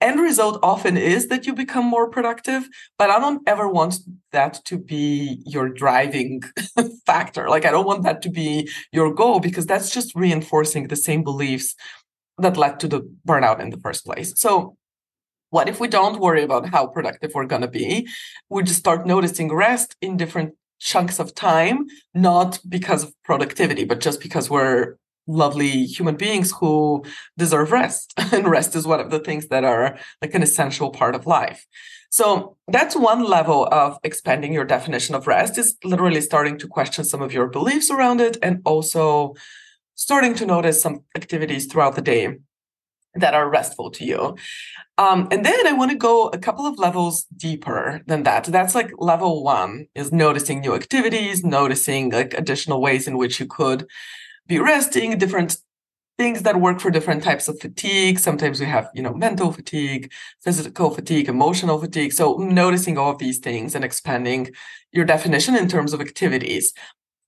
end 0.00 0.20
result 0.20 0.58
often 0.62 0.96
is 0.96 1.28
that 1.28 1.46
you 1.46 1.52
become 1.52 1.84
more 1.84 2.08
productive 2.08 2.66
but 2.98 3.10
i 3.10 3.18
don't 3.18 3.46
ever 3.46 3.68
want 3.68 3.94
that 4.32 4.54
to 4.64 4.78
be 4.78 5.42
your 5.44 5.68
driving 5.68 6.42
factor 7.06 7.48
like 7.48 7.66
i 7.66 7.70
don't 7.70 7.86
want 7.86 8.04
that 8.04 8.22
to 8.22 8.30
be 8.30 8.68
your 8.90 9.12
goal 9.12 9.38
because 9.38 9.66
that's 9.66 9.90
just 9.90 10.14
reinforcing 10.14 10.88
the 10.88 10.96
same 10.96 11.22
beliefs 11.22 11.74
that 12.38 12.56
led 12.56 12.80
to 12.80 12.88
the 12.88 13.00
burnout 13.28 13.60
in 13.60 13.68
the 13.68 13.80
first 13.80 14.04
place 14.06 14.32
so 14.36 14.76
what 15.52 15.68
if 15.68 15.78
we 15.78 15.86
don't 15.86 16.18
worry 16.18 16.42
about 16.42 16.70
how 16.70 16.86
productive 16.86 17.32
we're 17.34 17.44
going 17.44 17.60
to 17.60 17.68
be? 17.68 18.08
We 18.48 18.62
just 18.62 18.78
start 18.78 19.06
noticing 19.06 19.54
rest 19.54 19.96
in 20.00 20.16
different 20.16 20.54
chunks 20.80 21.18
of 21.18 21.34
time, 21.34 21.86
not 22.14 22.58
because 22.66 23.04
of 23.04 23.12
productivity, 23.22 23.84
but 23.84 24.00
just 24.00 24.22
because 24.22 24.48
we're 24.48 24.96
lovely 25.32 25.86
human 25.86 26.16
beings 26.16 26.52
who 26.52 27.04
deserve 27.36 27.72
rest. 27.72 28.12
and 28.32 28.48
rest 28.48 28.76
is 28.76 28.86
one 28.86 29.00
of 29.00 29.10
the 29.10 29.20
things 29.20 29.48
that 29.48 29.64
are 29.64 29.98
like 30.20 30.34
an 30.34 30.42
essential 30.42 30.90
part 30.90 31.14
of 31.14 31.26
life. 31.26 31.66
So 32.10 32.56
that's 32.68 32.94
one 32.94 33.24
level 33.24 33.66
of 33.72 33.98
expanding 34.04 34.52
your 34.52 34.66
definition 34.66 35.14
of 35.14 35.26
rest 35.26 35.56
is 35.56 35.76
literally 35.82 36.20
starting 36.20 36.58
to 36.58 36.68
question 36.68 37.04
some 37.04 37.22
of 37.22 37.32
your 37.32 37.46
beliefs 37.46 37.90
around 37.90 38.20
it 38.20 38.36
and 38.42 38.60
also 38.66 39.34
starting 39.94 40.34
to 40.34 40.44
notice 40.44 40.82
some 40.82 41.04
activities 41.16 41.66
throughout 41.66 41.94
the 41.94 42.02
day 42.02 42.36
that 43.14 43.34
are 43.34 43.48
restful 43.48 43.90
to 43.92 44.04
you. 44.04 44.36
Um, 44.98 45.28
and 45.30 45.44
then 45.44 45.66
I 45.66 45.72
want 45.72 45.90
to 45.90 45.96
go 45.96 46.28
a 46.28 46.38
couple 46.38 46.66
of 46.66 46.78
levels 46.78 47.24
deeper 47.36 48.02
than 48.06 48.22
that. 48.24 48.44
That's 48.44 48.74
like 48.74 48.90
level 48.98 49.42
one 49.42 49.86
is 49.94 50.12
noticing 50.12 50.60
new 50.60 50.74
activities, 50.74 51.44
noticing 51.44 52.10
like 52.10 52.34
additional 52.34 52.80
ways 52.80 53.06
in 53.06 53.16
which 53.16 53.40
you 53.40 53.46
could 53.46 53.86
be 54.46 54.58
resting, 54.58 55.18
different 55.18 55.58
things 56.18 56.42
that 56.42 56.60
work 56.60 56.78
for 56.80 56.90
different 56.90 57.22
types 57.22 57.48
of 57.48 57.58
fatigue. 57.58 58.18
Sometimes 58.18 58.60
we 58.60 58.66
have, 58.66 58.90
you 58.94 59.02
know, 59.02 59.14
mental 59.14 59.52
fatigue, 59.52 60.12
physical 60.42 60.90
fatigue, 60.90 61.28
emotional 61.28 61.78
fatigue. 61.78 62.12
So 62.12 62.36
noticing 62.36 62.98
all 62.98 63.12
of 63.12 63.18
these 63.18 63.38
things 63.38 63.74
and 63.74 63.84
expanding 63.84 64.50
your 64.92 65.04
definition 65.04 65.56
in 65.56 65.68
terms 65.68 65.92
of 65.92 66.00
activities. 66.00 66.74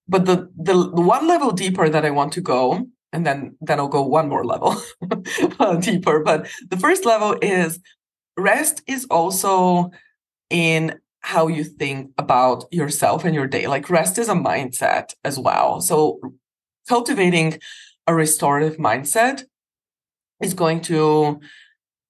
But 0.07 0.27
the, 0.27 0.51
the, 0.57 0.75
the 0.75 1.01
one 1.01 1.27
level 1.27 1.51
deeper 1.51 1.89
that 1.89 2.05
I 2.05 2.11
want 2.11 2.33
to 2.35 2.41
go 2.41 2.87
and 3.15 3.25
then 3.25 3.57
then 3.61 3.79
I'll 3.79 3.89
go 3.89 4.03
one 4.03 4.29
more 4.29 4.45
level 4.45 4.77
uh, 5.61 5.77
deeper. 5.77 6.21
But 6.21 6.49
the 6.69 6.77
first 6.77 7.07
level 7.07 7.37
is 7.41 7.79
rest 8.37 8.83
is 8.87 9.07
also 9.07 9.93
in 10.51 10.99
how 11.21 11.47
you 11.47 11.65
think 11.65 12.11
about 12.19 12.65
yourself 12.71 13.25
and 13.25 13.35
your 13.35 13.47
day. 13.47 13.67
Like 13.67 13.89
rest 13.89 14.19
is 14.19 14.29
a 14.29 14.35
mindset 14.35 15.15
as 15.25 15.39
well. 15.39 15.81
So 15.81 16.21
cultivating 16.89 17.59
a 18.07 18.15
restorative 18.15 18.77
mindset 18.79 19.45
is 20.41 20.55
going 20.55 20.81
to 20.83 21.41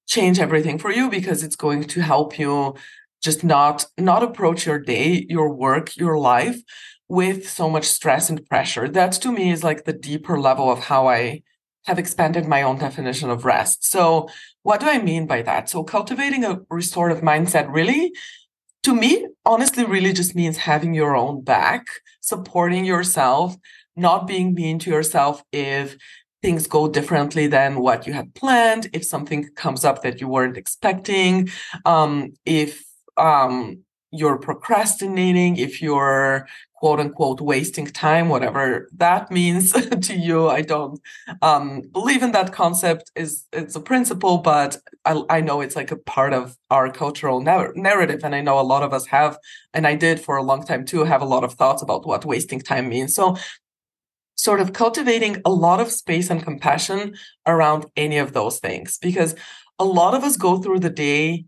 change 0.07 0.39
everything 0.39 0.79
for 0.79 0.93
you 0.93 1.09
because 1.09 1.43
it's 1.43 1.57
going 1.57 1.85
to 1.85 2.01
help 2.01 2.39
you 2.39 2.75
just 3.23 3.43
not 3.43 3.87
not 3.99 4.23
approach 4.23 4.67
your 4.67 4.79
day, 4.79 5.27
your 5.29 5.49
work, 5.53 5.97
your 5.97 6.19
life 6.19 6.61
with 7.09 7.49
so 7.49 7.71
much 7.71 7.85
stress 7.85 8.29
and 8.29 8.47
pressure. 8.47 8.89
That 8.89 9.13
to 9.13 9.33
me 9.33 9.51
is 9.51 9.65
like 9.65 9.85
the 9.85 9.93
deeper 9.93 10.39
level 10.39 10.71
of 10.71 10.81
how 10.81 11.09
I 11.09 11.43
have 11.87 11.99
expanded 11.99 12.47
my 12.47 12.63
own 12.63 12.79
definition 12.79 13.31
of 13.31 13.45
rest. 13.45 13.85
So 13.91 14.29
what 14.63 14.81
do 14.81 14.87
I 14.87 14.99
mean 14.99 15.27
by 15.27 15.43
that? 15.43 15.69
So 15.69 15.85
cultivating 15.85 16.45
a 16.45 16.61
restorative 16.71 17.23
mindset 17.23 17.67
really 17.71 18.13
to 18.85 18.95
me, 18.95 19.27
honestly, 19.47 19.85
really 19.85 20.13
just 20.13 20.35
means 20.35 20.59
having 20.59 20.93
your 20.93 21.17
own 21.17 21.43
back, 21.43 21.87
supporting 22.21 22.85
yourself, 22.85 23.57
not 23.97 24.27
being 24.27 24.55
mean 24.55 24.79
to 24.81 24.91
yourself 24.91 25.45
if 25.53 25.97
things 26.43 26.67
go 26.67 26.89
differently 26.89 27.47
than 27.47 27.81
what 27.81 28.07
you 28.07 28.13
had 28.13 28.35
planned, 28.35 28.91
if 28.93 29.05
something 29.05 29.49
comes 29.55 29.85
up 29.85 30.03
that 30.03 30.21
you 30.21 30.29
weren't 30.29 30.59
expecting, 30.59 31.49
um, 31.87 32.35
if 32.45 32.85
um, 33.17 33.79
you're 34.11 34.39
procrastinating, 34.39 35.57
if 35.57 35.81
you're 35.81 36.47
quote 36.85 37.01
unquote 37.01 37.41
wasting 37.41 37.87
time, 37.87 38.29
whatever 38.29 38.91
that 38.95 39.31
means 39.31 39.73
to 40.03 40.15
you. 40.15 40.49
I 40.51 40.61
don't 40.61 41.01
um, 41.41 41.81
believe 41.93 42.23
in 42.23 42.33
that 42.33 42.53
concept. 42.53 43.11
Is 43.17 43.47
it's 43.55 43.75
a 43.75 43.81
principle, 43.81 44.37
but 44.37 44.77
I, 45.07 45.23
I 45.31 45.41
know 45.41 45.63
it's 45.63 45.77
like 45.77 45.91
a 45.91 45.97
part 45.97 46.35
of 46.35 46.59
our 46.71 46.91
cultural 46.93 47.41
narrative, 47.41 48.21
and 48.23 48.35
I 48.35 48.43
know 48.43 48.61
a 48.61 48.69
lot 48.73 48.83
of 48.83 48.93
us 48.93 49.07
have, 49.07 49.39
and 49.73 49.87
I 49.87 49.95
did 49.95 50.21
for 50.21 50.37
a 50.37 50.43
long 50.43 50.63
time 50.63 50.85
too, 50.85 51.05
have 51.05 51.23
a 51.23 51.33
lot 51.35 51.43
of 51.43 51.55
thoughts 51.55 51.81
about 51.81 52.07
what 52.07 52.27
wasting 52.27 52.61
time 52.61 52.91
means. 52.91 53.15
So 53.15 53.37
sort 54.37 54.61
of 54.61 54.73
cultivating 54.73 55.41
a 55.45 55.51
lot 55.51 55.81
of 55.81 55.91
space 55.91 56.31
and 56.31 56.43
compassion 56.43 57.15
around 57.47 57.87
any 57.97 58.19
of 58.19 58.33
those 58.33 58.59
things 58.59 58.99
because 58.99 59.35
a 59.79 59.85
lot 59.85 60.15
of 60.15 60.25
us 60.25 60.37
go 60.37 60.59
through 60.59 60.81
the 60.81 60.91
day 60.91 61.45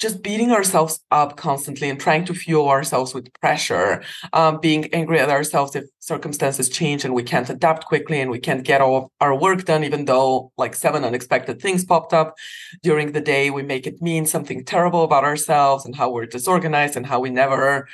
just 0.00 0.22
beating 0.22 0.50
ourselves 0.50 0.98
up 1.10 1.36
constantly 1.36 1.90
and 1.90 2.00
trying 2.00 2.24
to 2.24 2.32
fuel 2.32 2.70
ourselves 2.70 3.12
with 3.12 3.30
pressure, 3.34 4.02
um, 4.32 4.58
being 4.58 4.86
angry 4.94 5.20
at 5.20 5.28
ourselves 5.28 5.76
if 5.76 5.84
circumstances 5.98 6.70
change 6.70 7.04
and 7.04 7.12
we 7.12 7.22
can't 7.22 7.50
adapt 7.50 7.84
quickly 7.84 8.18
and 8.18 8.30
we 8.30 8.38
can't 8.38 8.64
get 8.64 8.80
all 8.80 9.12
our 9.20 9.36
work 9.36 9.66
done, 9.66 9.84
even 9.84 10.06
though 10.06 10.50
like 10.56 10.74
seven 10.74 11.04
unexpected 11.04 11.60
things 11.60 11.84
popped 11.84 12.14
up 12.14 12.34
during 12.82 13.12
the 13.12 13.20
day. 13.20 13.50
We 13.50 13.62
make 13.62 13.86
it 13.86 14.00
mean 14.00 14.24
something 14.24 14.64
terrible 14.64 15.04
about 15.04 15.24
ourselves 15.24 15.84
and 15.84 15.94
how 15.94 16.10
we're 16.10 16.26
disorganized 16.26 16.96
and 16.96 17.06
how 17.06 17.20
we 17.20 17.28
never 17.28 17.86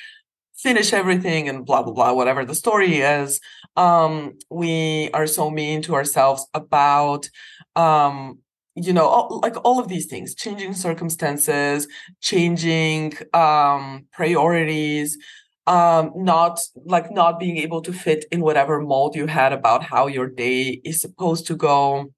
finish 0.58 0.92
everything 0.92 1.48
and 1.48 1.66
blah 1.66 1.82
blah 1.82 1.92
blah 1.92 2.12
whatever 2.12 2.44
the 2.44 2.54
story 2.54 2.98
is 3.00 3.40
um 3.76 4.32
we 4.50 5.10
are 5.12 5.26
so 5.26 5.50
mean 5.50 5.82
to 5.82 5.94
ourselves 5.94 6.46
about 6.54 7.28
um 7.76 8.38
you 8.74 8.92
know 8.92 9.06
all, 9.06 9.40
like 9.42 9.56
all 9.64 9.78
of 9.78 9.88
these 9.88 10.06
things 10.06 10.34
changing 10.34 10.72
circumstances 10.72 11.88
changing 12.20 13.12
um 13.34 14.06
priorities 14.12 15.18
um 15.66 16.12
not 16.14 16.60
like 16.84 17.10
not 17.10 17.40
being 17.40 17.58
able 17.58 17.80
to 17.82 17.92
fit 17.92 18.24
in 18.30 18.40
whatever 18.40 18.80
mold 18.80 19.16
you 19.16 19.26
had 19.26 19.52
about 19.52 19.82
how 19.82 20.06
your 20.06 20.28
day 20.28 20.80
is 20.84 21.00
supposed 21.00 21.46
to 21.46 21.56
go. 21.56 22.12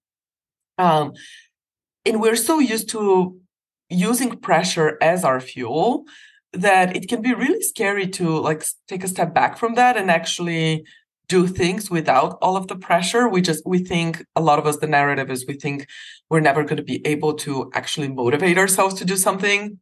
Um 0.77 1.13
and 2.05 2.21
we're 2.21 2.37
so 2.37 2.59
used 2.59 2.91
to 2.91 3.39
using 3.89 4.37
pressure 4.37 4.99
as 5.01 5.25
our 5.25 5.41
fuel 5.41 6.05
that 6.53 6.97
it 6.97 7.09
can 7.09 7.23
be 7.23 7.35
really 7.35 7.63
scary 7.63 8.09
to 8.09 8.39
like 8.39 8.65
take 8.87 9.05
a 9.05 9.09
step 9.09 9.35
back 9.35 9.59
from 9.59 9.75
that 9.75 9.97
and 9.97 10.11
actually 10.11 10.85
do 11.29 11.47
things 11.47 11.91
without 11.91 12.39
all 12.41 12.57
of 12.57 12.69
the 12.69 12.77
pressure. 12.77 13.29
We 13.29 13.43
just 13.43 13.67
we 13.67 13.81
think 13.81 14.25
a 14.35 14.41
lot 14.41 14.59
of 14.59 14.67
us 14.67 14.79
the 14.79 14.87
narrative 14.87 15.31
is 15.31 15.47
we 15.47 15.55
think 15.55 15.87
we're 16.31 16.41
never 16.41 16.65
going 16.65 16.79
to 16.79 16.83
be 16.83 17.07
able 17.07 17.35
to 17.35 17.71
actually 17.75 18.09
motivate 18.09 18.59
ourselves 18.59 18.95
to 18.95 19.05
do 19.05 19.17
something 19.17 19.79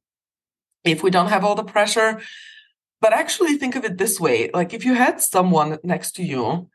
if 0.85 1.03
we 1.03 1.11
don't 1.11 1.29
have 1.29 1.45
all 1.45 1.55
the 1.55 1.65
pressure. 1.65 2.21
But 3.01 3.13
actually 3.13 3.57
think 3.57 3.77
of 3.77 3.85
it 3.85 3.99
this 3.99 4.19
way 4.19 4.51
like 4.53 4.75
if 4.75 4.85
you 4.85 4.95
had 4.95 5.21
someone 5.21 5.79
next 5.85 6.13
to 6.13 6.25
you 6.25 6.69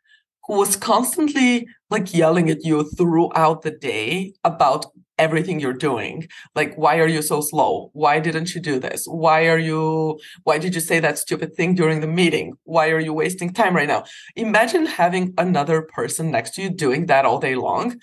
who 0.47 0.57
was 0.57 0.75
constantly 0.75 1.67
like 1.89 2.13
yelling 2.13 2.49
at 2.49 2.63
you 2.63 2.83
throughout 2.83 3.61
the 3.63 3.71
day 3.71 4.33
about 4.43 4.85
everything 5.21 5.59
you're 5.59 5.85
doing. 5.89 6.27
Like, 6.55 6.73
why 6.75 6.97
are 6.97 7.07
you 7.15 7.21
so 7.21 7.39
slow? 7.41 7.91
Why 7.93 8.19
didn't 8.19 8.53
you 8.55 8.61
do 8.61 8.79
this? 8.79 9.05
Why 9.05 9.47
are 9.47 9.59
you, 9.59 10.19
why 10.43 10.57
did 10.57 10.73
you 10.75 10.81
say 10.81 10.99
that 10.99 11.19
stupid 11.19 11.55
thing 11.55 11.75
during 11.75 12.01
the 12.01 12.07
meeting? 12.07 12.53
Why 12.63 12.89
are 12.89 12.99
you 12.99 13.13
wasting 13.13 13.53
time 13.53 13.75
right 13.75 13.87
now? 13.87 14.03
Imagine 14.35 14.85
having 14.87 15.33
another 15.37 15.83
person 15.83 16.31
next 16.31 16.55
to 16.55 16.63
you 16.63 16.69
doing 16.69 17.05
that 17.05 17.25
all 17.25 17.39
day 17.39 17.55
long. 17.55 17.99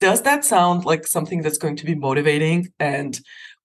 Does 0.00 0.22
that 0.22 0.44
sound 0.44 0.84
like 0.84 1.06
something 1.06 1.40
that's 1.42 1.62
going 1.64 1.76
to 1.76 1.86
be 1.86 1.94
motivating 1.94 2.72
and 2.80 3.18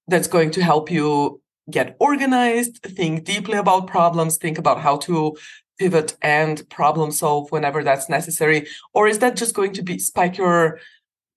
that's 0.07 0.27
going 0.27 0.51
to 0.51 0.63
help 0.63 0.91
you 0.91 1.41
get 1.69 1.95
organized, 1.99 2.83
think 2.83 3.23
deeply 3.23 3.57
about 3.57 3.87
problems, 3.87 4.37
think 4.37 4.57
about 4.57 4.79
how 4.81 4.97
to 4.97 5.35
pivot 5.79 6.15
and 6.21 6.69
problem 6.69 7.11
solve 7.11 7.51
whenever 7.51 7.83
that's 7.83 8.09
necessary? 8.09 8.67
Or 8.93 9.07
is 9.07 9.19
that 9.19 9.35
just 9.35 9.55
going 9.55 9.73
to 9.73 9.83
be 9.83 9.97
spike 9.97 10.37
your 10.37 10.79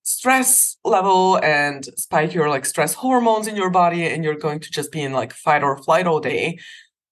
stress 0.05 0.77
level 0.85 1.37
and 1.43 1.87
spike 1.97 2.35
your 2.35 2.49
like 2.51 2.67
stress 2.67 2.93
hormones 2.95 3.47
in 3.47 3.57
your 3.57 3.71
body 3.71 4.07
and 4.07 4.23
you're 4.23 4.37
going 4.37 4.61
to 4.61 4.71
just 4.71 4.93
be 4.93 5.03
in 5.03 5.13
like 5.13 5.33
fight 5.33 5.63
or 5.63 5.83
flight 5.83 6.07
all 6.07 6.21
day 6.21 6.59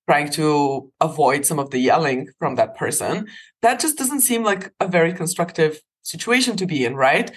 trying 0.09 0.29
to 0.29 0.93
avoid 1.01 1.47
some 1.47 1.59
of 1.59 1.71
the 1.71 1.79
yelling 1.79 2.29
from 2.39 2.57
that 2.57 2.77
person. 2.77 3.27
That 3.63 3.81
just 3.81 3.97
doesn't 3.97 4.21
seem 4.21 4.45
like 4.45 4.73
a 4.79 4.87
very 4.87 5.13
constructive 5.15 5.81
situation 6.03 6.57
to 6.57 6.67
be 6.67 6.85
in 6.85 6.95
right? 6.95 7.31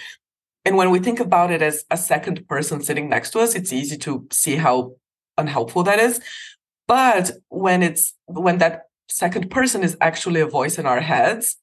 And 0.65 0.75
when 0.75 0.89
we 0.89 1.00
think 1.00 1.19
about 1.19 1.51
it 1.51 1.62
as 1.62 1.85
a 1.89 1.97
second 1.97 2.47
person 2.50 2.81
sitting 2.81 3.07
next 3.07 3.31
to 3.31 3.39
us 3.39 3.55
it's 3.55 3.71
easy 3.71 3.97
to 4.00 4.27
see 4.31 4.57
how 4.57 4.95
unhelpful 5.38 5.83
that 5.83 6.00
is. 6.00 6.19
But 6.88 7.31
when 7.47 7.81
it's 7.81 8.13
when 8.25 8.57
that 8.57 8.83
second 9.07 9.51
person 9.51 9.83
is 9.83 9.95
actually 10.01 10.41
a 10.41 10.47
voice 10.47 10.77
in 10.77 10.85
our 10.85 11.00
heads 11.00 11.57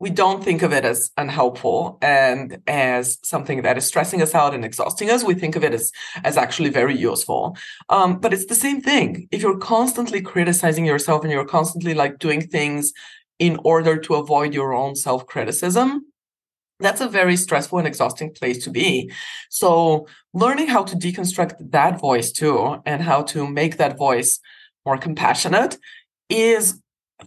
we 0.00 0.10
don't 0.10 0.44
think 0.44 0.62
of 0.62 0.72
it 0.72 0.84
as 0.84 1.10
unhelpful 1.16 1.98
and 2.02 2.58
as 2.66 3.18
something 3.22 3.62
that 3.62 3.78
is 3.78 3.86
stressing 3.86 4.20
us 4.20 4.34
out 4.34 4.52
and 4.52 4.64
exhausting 4.64 5.08
us. 5.10 5.22
We 5.22 5.34
think 5.34 5.56
of 5.56 5.64
it 5.64 5.72
as, 5.72 5.92
as 6.24 6.36
actually 6.36 6.70
very 6.70 6.96
useful. 6.96 7.56
Um, 7.88 8.18
but 8.18 8.32
it's 8.32 8.46
the 8.46 8.54
same 8.54 8.80
thing. 8.80 9.28
If 9.30 9.40
you're 9.40 9.58
constantly 9.58 10.20
criticizing 10.20 10.84
yourself 10.84 11.22
and 11.22 11.32
you're 11.32 11.44
constantly 11.44 11.94
like 11.94 12.18
doing 12.18 12.40
things 12.42 12.92
in 13.38 13.58
order 13.64 13.96
to 13.98 14.14
avoid 14.14 14.52
your 14.52 14.74
own 14.74 14.96
self 14.96 15.26
criticism, 15.26 16.06
that's 16.80 17.00
a 17.00 17.08
very 17.08 17.36
stressful 17.36 17.78
and 17.78 17.86
exhausting 17.86 18.32
place 18.32 18.62
to 18.64 18.70
be. 18.70 19.10
So, 19.48 20.08
learning 20.32 20.66
how 20.66 20.82
to 20.84 20.96
deconstruct 20.96 21.70
that 21.70 22.00
voice 22.00 22.32
too 22.32 22.82
and 22.84 23.00
how 23.00 23.22
to 23.22 23.46
make 23.46 23.76
that 23.76 23.96
voice 23.96 24.40
more 24.84 24.98
compassionate 24.98 25.78
is 26.28 26.80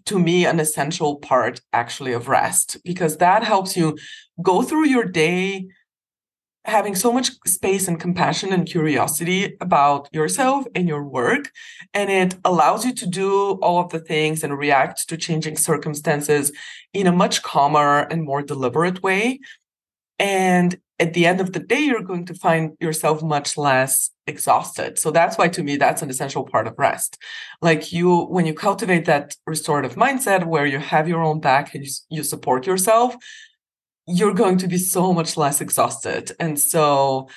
to 0.05 0.19
me 0.19 0.45
an 0.45 0.59
essential 0.59 1.17
part 1.17 1.61
actually 1.73 2.13
of 2.13 2.27
rest 2.27 2.77
because 2.83 3.17
that 3.17 3.43
helps 3.43 3.77
you 3.77 3.97
go 4.41 4.61
through 4.61 4.85
your 4.85 5.05
day 5.05 5.67
having 6.65 6.95
so 6.95 7.13
much 7.13 7.31
space 7.45 7.87
and 7.87 7.97
compassion 7.97 8.51
and 8.51 8.67
curiosity 8.67 9.55
about 9.61 10.09
yourself 10.11 10.65
and 10.75 10.87
your 10.87 11.01
work 11.01 11.49
and 11.93 12.09
it 12.09 12.35
allows 12.43 12.85
you 12.85 12.93
to 12.93 13.07
do 13.07 13.51
all 13.61 13.79
of 13.79 13.89
the 13.89 13.99
things 13.99 14.43
and 14.43 14.57
react 14.57 15.07
to 15.07 15.15
changing 15.15 15.55
circumstances 15.55 16.51
in 16.93 17.07
a 17.07 17.11
much 17.11 17.41
calmer 17.41 17.99
and 18.11 18.23
more 18.23 18.41
deliberate 18.41 19.01
way. 19.01 19.39
And 20.19 20.77
at 20.99 21.13
the 21.13 21.25
end 21.27 21.39
of 21.39 21.53
the 21.53 21.59
day, 21.59 21.79
you're 21.79 22.01
going 22.01 22.25
to 22.25 22.33
find 22.33 22.75
yourself 22.79 23.21
much 23.21 23.55
less 23.57 24.09
exhausted. 24.25 24.97
So 24.97 25.11
that's 25.11 25.37
why 25.37 25.47
to 25.49 25.63
me, 25.63 25.77
that's 25.77 26.01
an 26.01 26.09
essential 26.09 26.43
part 26.43 26.67
of 26.67 26.73
rest. 26.77 27.17
Like 27.61 27.93
you, 27.93 28.25
when 28.25 28.45
you 28.45 28.53
cultivate 28.53 29.05
that 29.05 29.35
restorative 29.45 29.95
mindset 29.95 30.45
where 30.45 30.65
you 30.65 30.79
have 30.79 31.07
your 31.07 31.21
own 31.21 31.39
back 31.39 31.75
and 31.75 31.85
you, 31.85 31.91
you 32.09 32.23
support 32.23 32.65
yourself, 32.65 33.15
you're 34.07 34.33
going 34.33 34.57
to 34.57 34.67
be 34.67 34.77
so 34.77 35.13
much 35.13 35.37
less 35.37 35.61
exhausted. 35.61 36.31
And 36.39 36.59
so 36.59 37.29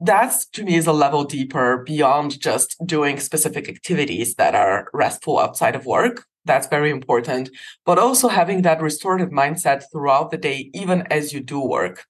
that's 0.00 0.46
to 0.46 0.64
me 0.64 0.76
is 0.76 0.86
a 0.86 0.92
level 0.92 1.24
deeper 1.24 1.82
beyond 1.84 2.40
just 2.40 2.76
doing 2.86 3.20
specific 3.20 3.68
activities 3.68 4.36
that 4.36 4.54
are 4.54 4.88
restful 4.94 5.38
outside 5.38 5.76
of 5.76 5.84
work. 5.84 6.24
That's 6.46 6.68
very 6.68 6.88
important. 6.88 7.50
But 7.84 7.98
also 7.98 8.28
having 8.28 8.62
that 8.62 8.80
restorative 8.80 9.28
mindset 9.28 9.84
throughout 9.92 10.30
the 10.30 10.38
day, 10.38 10.70
even 10.72 11.02
as 11.10 11.34
you 11.34 11.40
do 11.40 11.60
work 11.60 12.06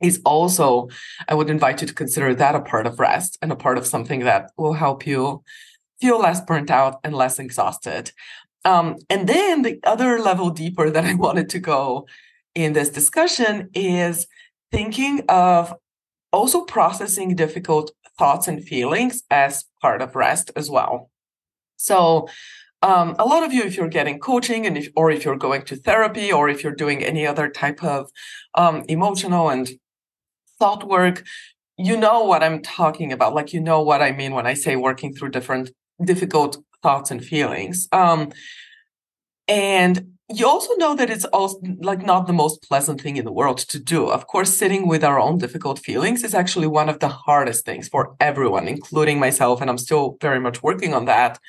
is 0.00 0.20
also, 0.24 0.88
I 1.28 1.34
would 1.34 1.50
invite 1.50 1.80
you 1.80 1.86
to 1.86 1.94
consider 1.94 2.34
that 2.34 2.54
a 2.54 2.60
part 2.60 2.86
of 2.86 3.00
rest 3.00 3.38
and 3.42 3.52
a 3.52 3.56
part 3.56 3.78
of 3.78 3.86
something 3.86 4.20
that 4.20 4.50
will 4.56 4.72
help 4.72 5.06
you 5.06 5.42
feel 6.00 6.18
less 6.18 6.40
burnt 6.40 6.70
out 6.70 7.00
and 7.04 7.14
less 7.14 7.38
exhausted. 7.38 8.12
Um, 8.64 8.96
and 9.08 9.28
then 9.28 9.62
the 9.62 9.78
other 9.84 10.18
level 10.18 10.50
deeper 10.50 10.90
that 10.90 11.04
I 11.04 11.14
wanted 11.26 11.48
to 11.50 11.58
go 11.58 12.06
in 12.54 12.72
this 12.72 12.90
discussion 12.90 13.70
is 13.74 14.26
thinking 14.72 15.22
of 15.28 15.74
also 16.32 16.62
processing 16.62 17.34
difficult 17.34 17.92
thoughts 18.18 18.48
and 18.48 18.62
feelings 18.62 19.22
as 19.30 19.64
part 19.80 20.02
of 20.02 20.14
rest 20.14 20.50
as 20.56 20.70
well. 20.70 21.10
So, 21.76 22.28
um, 22.82 23.14
a 23.18 23.26
lot 23.26 23.42
of 23.42 23.52
you, 23.52 23.62
if 23.62 23.76
you're 23.76 23.88
getting 23.88 24.18
coaching 24.18 24.66
and 24.66 24.78
if, 24.78 24.88
or 24.96 25.10
if 25.10 25.24
you're 25.24 25.36
going 25.36 25.62
to 25.62 25.76
therapy 25.76 26.32
or 26.32 26.48
if 26.48 26.64
you're 26.64 26.74
doing 26.74 27.04
any 27.04 27.26
other 27.26 27.50
type 27.50 27.84
of 27.84 28.10
um, 28.54 28.84
emotional 28.88 29.50
and 29.50 29.70
thought 30.60 30.86
work, 30.86 31.24
you 31.76 31.96
know 31.96 32.24
what 32.24 32.42
I'm 32.42 32.62
talking 32.62 33.12
about. 33.12 33.34
Like, 33.34 33.52
you 33.52 33.60
know 33.60 33.82
what 33.82 34.02
I 34.02 34.12
mean 34.12 34.32
when 34.34 34.46
I 34.46 34.54
say 34.54 34.76
working 34.76 35.14
through 35.14 35.30
different 35.30 35.70
difficult 36.04 36.58
thoughts 36.82 37.10
and 37.10 37.24
feelings. 37.24 37.88
Um, 37.92 38.32
and 39.48 40.12
you 40.32 40.46
also 40.46 40.74
know 40.76 40.94
that 40.94 41.10
it's 41.10 41.24
also 41.26 41.58
like 41.80 42.04
not 42.06 42.26
the 42.26 42.32
most 42.32 42.62
pleasant 42.62 43.00
thing 43.00 43.16
in 43.16 43.24
the 43.24 43.32
world 43.32 43.58
to 43.58 43.80
do. 43.80 44.08
Of 44.08 44.28
course, 44.28 44.56
sitting 44.56 44.86
with 44.86 45.02
our 45.02 45.18
own 45.18 45.38
difficult 45.38 45.80
feelings 45.80 46.22
is 46.22 46.34
actually 46.34 46.68
one 46.68 46.88
of 46.88 47.00
the 47.00 47.08
hardest 47.08 47.64
things 47.64 47.88
for 47.88 48.14
everyone, 48.20 48.68
including 48.68 49.18
myself. 49.18 49.60
And 49.60 49.68
I'm 49.68 49.78
still 49.78 50.16
very 50.20 50.38
much 50.38 50.62
working 50.62 50.94
on 50.94 51.06
that. 51.06 51.40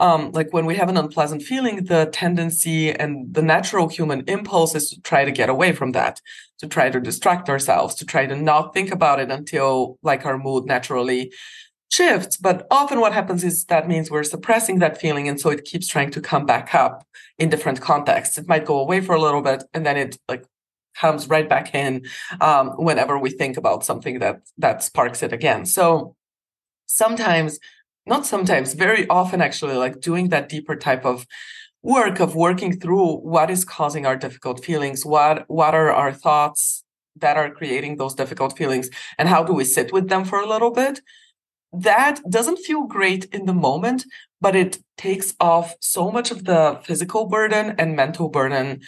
Um, 0.00 0.30
like 0.32 0.52
when 0.52 0.64
we 0.64 0.76
have 0.76 0.88
an 0.88 0.96
unpleasant 0.96 1.42
feeling, 1.42 1.84
the 1.84 2.08
tendency 2.12 2.92
and 2.92 3.34
the 3.34 3.42
natural 3.42 3.88
human 3.88 4.22
impulse 4.28 4.74
is 4.74 4.90
to 4.90 5.00
try 5.00 5.24
to 5.24 5.32
get 5.32 5.48
away 5.48 5.72
from 5.72 5.92
that, 5.92 6.20
to 6.58 6.68
try 6.68 6.88
to 6.88 7.00
distract 7.00 7.48
ourselves, 7.48 7.94
to 7.96 8.06
try 8.06 8.26
to 8.26 8.36
not 8.36 8.74
think 8.74 8.92
about 8.92 9.18
it 9.18 9.30
until 9.30 9.98
like 10.02 10.24
our 10.24 10.38
mood 10.38 10.66
naturally 10.66 11.32
shifts. 11.90 12.36
But 12.36 12.66
often 12.70 13.00
what 13.00 13.12
happens 13.12 13.42
is 13.42 13.64
that 13.64 13.88
means 13.88 14.10
we're 14.10 14.22
suppressing 14.22 14.78
that 14.78 15.00
feeling. 15.00 15.28
And 15.28 15.40
so 15.40 15.50
it 15.50 15.64
keeps 15.64 15.88
trying 15.88 16.10
to 16.12 16.20
come 16.20 16.46
back 16.46 16.74
up 16.74 17.06
in 17.38 17.48
different 17.48 17.80
contexts. 17.80 18.38
It 18.38 18.46
might 18.46 18.66
go 18.66 18.78
away 18.78 19.00
for 19.00 19.14
a 19.14 19.20
little 19.20 19.42
bit 19.42 19.64
and 19.74 19.84
then 19.84 19.96
it 19.96 20.18
like 20.28 20.44
comes 20.94 21.28
right 21.28 21.48
back 21.48 21.74
in 21.74 22.04
um, 22.40 22.70
whenever 22.70 23.18
we 23.18 23.30
think 23.30 23.56
about 23.56 23.84
something 23.84 24.18
that 24.18 24.42
that 24.58 24.82
sparks 24.82 25.22
it 25.22 25.32
again. 25.32 25.64
So 25.64 26.14
sometimes, 26.86 27.58
not 28.08 28.26
sometimes, 28.26 28.74
very 28.74 29.06
often 29.08 29.40
actually, 29.40 29.76
like 29.76 30.00
doing 30.00 30.28
that 30.30 30.48
deeper 30.48 30.76
type 30.76 31.04
of 31.04 31.26
work 31.82 32.20
of 32.20 32.34
working 32.34 32.78
through 32.80 33.18
what 33.18 33.50
is 33.50 33.64
causing 33.64 34.04
our 34.06 34.16
difficult 34.16 34.64
feelings, 34.64 35.06
what 35.06 35.44
what 35.48 35.74
are 35.74 35.92
our 35.92 36.12
thoughts 36.12 36.84
that 37.16 37.36
are 37.36 37.50
creating 37.50 37.96
those 37.96 38.14
difficult 38.14 38.56
feelings, 38.56 38.90
and 39.18 39.28
how 39.28 39.42
do 39.44 39.52
we 39.52 39.64
sit 39.64 39.92
with 39.92 40.08
them 40.08 40.24
for 40.24 40.40
a 40.40 40.48
little 40.48 40.70
bit 40.70 41.00
that 41.72 42.20
doesn't 42.28 42.58
feel 42.58 42.84
great 42.84 43.26
in 43.26 43.46
the 43.46 43.54
moment, 43.54 44.04
but 44.40 44.56
it 44.56 44.78
takes 44.96 45.34
off 45.40 45.74
so 45.80 46.10
much 46.10 46.30
of 46.30 46.44
the 46.44 46.80
physical 46.84 47.26
burden 47.26 47.74
and 47.78 47.96
mental 47.96 48.28
burden 48.28 48.80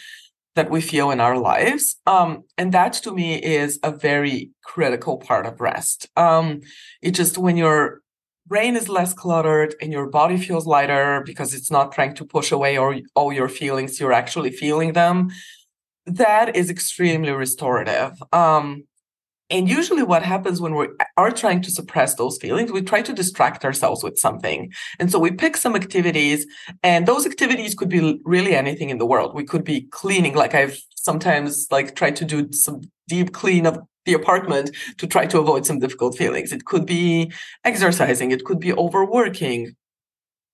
that 0.55 0.69
we 0.69 0.81
feel 0.81 1.11
in 1.11 1.21
our 1.21 1.37
lives. 1.37 1.97
Um, 2.05 2.43
and 2.57 2.73
that 2.73 2.93
to 2.93 3.11
me 3.13 3.35
is 3.35 3.79
a 3.83 3.91
very 3.91 4.51
critical 4.63 5.17
part 5.17 5.45
of 5.45 5.61
rest. 5.61 6.09
Um, 6.17 6.61
it 7.01 7.11
just 7.11 7.37
when 7.37 7.55
your 7.55 8.00
brain 8.51 8.75
is 8.75 8.89
less 8.89 9.13
cluttered 9.13 9.73
and 9.81 9.93
your 9.93 10.07
body 10.07 10.37
feels 10.37 10.67
lighter 10.67 11.23
because 11.25 11.53
it's 11.53 11.71
not 11.71 11.93
trying 11.93 12.13
to 12.13 12.25
push 12.25 12.51
away 12.51 12.75
all, 12.75 12.93
all 13.15 13.31
your 13.31 13.47
feelings, 13.47 13.97
you're 13.97 14.11
actually 14.11 14.51
feeling 14.51 14.91
them. 14.91 15.31
That 16.05 16.53
is 16.53 16.69
extremely 16.69 17.31
restorative. 17.31 18.21
Um, 18.33 18.83
and 19.49 19.69
usually, 19.69 20.03
what 20.03 20.23
happens 20.23 20.59
when 20.61 20.75
we 20.75 20.87
are 21.17 21.31
trying 21.31 21.61
to 21.61 21.71
suppress 21.71 22.15
those 22.15 22.37
feelings, 22.37 22.71
we 22.71 22.81
try 22.81 23.01
to 23.01 23.13
distract 23.13 23.65
ourselves 23.65 24.01
with 24.03 24.17
something. 24.17 24.71
And 24.99 25.11
so 25.11 25.19
we 25.19 25.31
pick 25.31 25.57
some 25.57 25.75
activities, 25.75 26.45
and 26.83 27.05
those 27.05 27.25
activities 27.25 27.75
could 27.75 27.89
be 27.89 28.21
really 28.23 28.55
anything 28.55 28.89
in 28.89 28.97
the 28.97 29.05
world. 29.05 29.35
We 29.35 29.43
could 29.43 29.65
be 29.65 29.81
cleaning, 29.91 30.35
like 30.35 30.55
I've 30.55 30.77
sometimes 30.95 31.67
like 31.69 31.95
tried 31.95 32.15
to 32.17 32.25
do 32.25 32.51
some 32.53 32.81
deep 33.09 33.33
clean 33.33 33.65
of 33.65 33.77
the 34.05 34.13
apartment 34.13 34.75
to 34.97 35.07
try 35.07 35.25
to 35.27 35.39
avoid 35.39 35.65
some 35.65 35.79
difficult 35.79 36.17
feelings. 36.17 36.51
It 36.51 36.65
could 36.65 36.85
be 36.85 37.31
exercising, 37.63 38.31
it 38.31 38.45
could 38.45 38.59
be 38.59 38.73
overworking, 38.73 39.75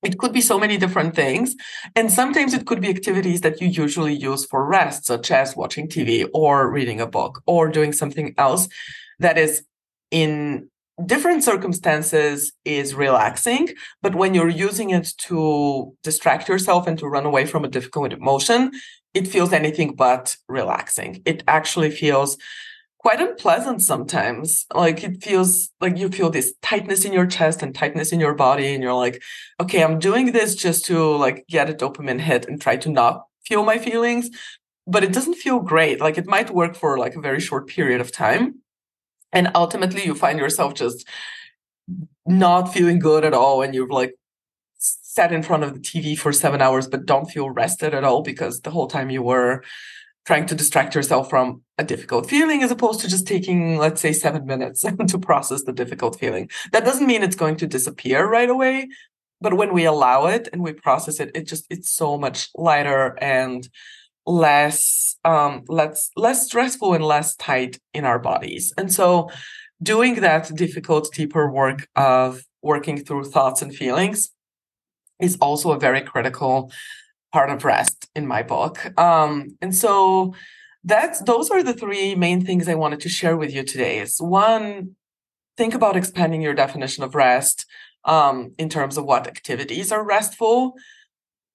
it 0.03 0.17
could 0.19 0.31
be 0.31 0.41
so 0.41 0.60
many 0.60 0.77
different 0.77 1.15
things. 1.15 1.55
And 1.95 2.12
sometimes 2.12 2.53
it 2.53 2.65
could 2.67 2.81
be 2.81 2.89
activities 2.89 3.41
that 3.41 3.60
you 3.62 3.67
usually 3.67 4.13
use 4.13 4.45
for 4.45 4.65
rest, 4.65 5.05
such 5.05 5.31
as 5.31 5.55
watching 5.55 5.88
TV 5.88 6.27
or 6.33 6.69
reading 6.71 7.01
a 7.01 7.07
book 7.07 7.41
or 7.45 7.67
doing 7.67 7.93
something 7.93 8.33
else 8.38 8.67
that 9.19 9.38
is 9.38 9.63
in 10.12 10.69
different 11.05 11.43
circumstances 11.43 12.51
is 12.63 12.95
relaxing. 12.95 13.69
But 14.01 14.15
when 14.15 14.33
you're 14.33 14.49
using 14.49 14.91
it 14.91 15.13
to 15.19 15.95
distract 16.03 16.47
yourself 16.47 16.88
and 16.88 16.97
to 16.99 17.07
run 17.07 17.25
away 17.25 17.45
from 17.45 17.65
a 17.65 17.67
difficult 17.67 18.13
emotion, 18.13 18.71
it 19.13 19.27
feels 19.27 19.51
anything 19.51 19.95
but 19.95 20.36
relaxing. 20.47 21.21
It 21.25 21.43
actually 21.47 21.91
feels 21.91 22.38
quite 22.99 23.21
unpleasant 23.21 23.81
sometimes. 23.81 24.65
Like 24.73 25.03
it 25.03 25.23
feels 25.23 25.69
like 25.79 25.97
you 25.97 26.10
feel 26.10 26.29
this 26.29 26.53
tightness 26.62 27.05
in 27.05 27.13
your 27.13 27.25
chest 27.25 27.62
and 27.62 27.73
tightness 27.73 28.12
in 28.12 28.19
your 28.19 28.33
body. 28.33 28.73
And 28.73 28.83
you're 28.83 28.93
like, 28.93 29.21
okay, 29.60 29.83
I'm 29.83 29.99
doing 29.99 30.31
this 30.31 30.55
just 30.55 30.86
to 30.86 31.15
like 31.15 31.45
get 31.47 31.69
a 31.69 31.73
dopamine 31.73 32.21
hit 32.21 32.47
and 32.47 32.62
try 32.62 32.77
to 32.77 32.89
not 32.89 33.25
feel 33.45 33.63
my 33.63 33.77
feelings. 33.77 34.29
But 34.86 35.03
it 35.03 35.13
doesn't 35.13 35.36
feel 35.36 35.60
great. 35.60 35.99
Like 35.99 36.17
it 36.17 36.27
might 36.27 36.49
work 36.49 36.75
for 36.75 36.97
like 36.97 37.15
a 37.15 37.21
very 37.21 37.39
short 37.39 37.67
period 37.67 38.01
of 38.01 38.12
time. 38.12 38.62
And 39.31 39.51
ultimately 39.53 40.05
you 40.05 40.15
find 40.15 40.39
yourself 40.39 40.73
just 40.73 41.05
not 42.25 42.73
feeling 42.73 42.99
good 42.99 43.25
at 43.25 43.33
all. 43.33 43.62
And 43.62 43.75
you've 43.75 43.91
like 43.91 44.15
sat 44.77 45.31
in 45.31 45.43
front 45.43 45.63
of 45.63 45.73
the 45.73 45.79
TV 45.79 46.17
for 46.17 46.31
seven 46.31 46.62
hours, 46.62 46.88
but 46.88 47.05
don't 47.05 47.29
feel 47.29 47.49
rested 47.49 47.93
at 47.93 48.03
all 48.03 48.21
because 48.21 48.62
the 48.62 48.71
whole 48.71 48.88
time 48.88 49.10
you 49.10 49.21
were 49.21 49.63
trying 50.27 50.45
to 50.45 50.55
distract 50.55 50.93
yourself 50.93 51.29
from 51.29 51.61
a 51.77 51.85
difficult 51.85 52.29
feeling 52.29 52.61
as 52.61 52.69
opposed 52.69 52.99
to 52.99 53.07
just 53.07 53.25
taking, 53.25 53.77
let's 53.77 54.01
say, 54.01 54.11
seven 54.11 54.45
minutes 54.45 54.81
to 55.07 55.17
process 55.17 55.63
the 55.63 55.71
difficult 55.71 56.19
feeling. 56.19 56.49
That 56.73 56.83
doesn't 56.83 57.07
mean 57.07 57.23
it's 57.23 57.37
going 57.37 57.55
to 57.57 57.65
disappear 57.65 58.27
right 58.27 58.49
away. 58.49 58.89
But 59.39 59.53
when 59.53 59.73
we 59.73 59.85
allow 59.85 60.25
it 60.25 60.49
and 60.51 60.61
we 60.61 60.73
process 60.73 61.21
it, 61.21 61.31
it 61.33 61.47
just 61.47 61.65
it's 61.69 61.89
so 61.89 62.17
much 62.17 62.49
lighter 62.55 63.17
and 63.21 63.67
less 64.25 65.15
um 65.23 65.63
less 65.69 66.09
less 66.17 66.45
stressful 66.45 66.93
and 66.93 67.05
less 67.05 67.35
tight 67.35 67.79
in 67.93 68.03
our 68.03 68.19
bodies. 68.19 68.73
And 68.77 68.91
so 68.91 69.29
doing 69.81 70.15
that 70.15 70.53
difficult, 70.55 71.13
deeper 71.13 71.49
work 71.49 71.87
of 71.95 72.43
working 72.61 72.97
through 73.05 73.25
thoughts 73.25 73.61
and 73.61 73.73
feelings 73.73 74.29
is 75.21 75.37
also 75.39 75.71
a 75.71 75.79
very 75.79 76.01
critical 76.01 76.71
part 77.31 77.49
of 77.49 77.65
rest 77.65 78.09
in 78.15 78.27
my 78.27 78.43
book. 78.43 78.97
Um, 78.99 79.57
and 79.61 79.75
so 79.75 80.33
that's 80.83 81.21
those 81.21 81.49
are 81.49 81.63
the 81.63 81.73
three 81.73 82.15
main 82.15 82.45
things 82.45 82.67
I 82.67 82.75
wanted 82.75 83.01
to 83.01 83.09
share 83.09 83.35
with 83.35 83.53
you 83.53 83.63
today. 83.63 83.99
Is 83.99 84.17
one, 84.19 84.95
think 85.57 85.73
about 85.73 85.97
expanding 85.97 86.41
your 86.41 86.53
definition 86.53 87.03
of 87.03 87.15
rest 87.15 87.65
um, 88.05 88.53
in 88.57 88.69
terms 88.69 88.97
of 88.97 89.05
what 89.05 89.27
activities 89.27 89.91
are 89.91 90.03
restful, 90.03 90.73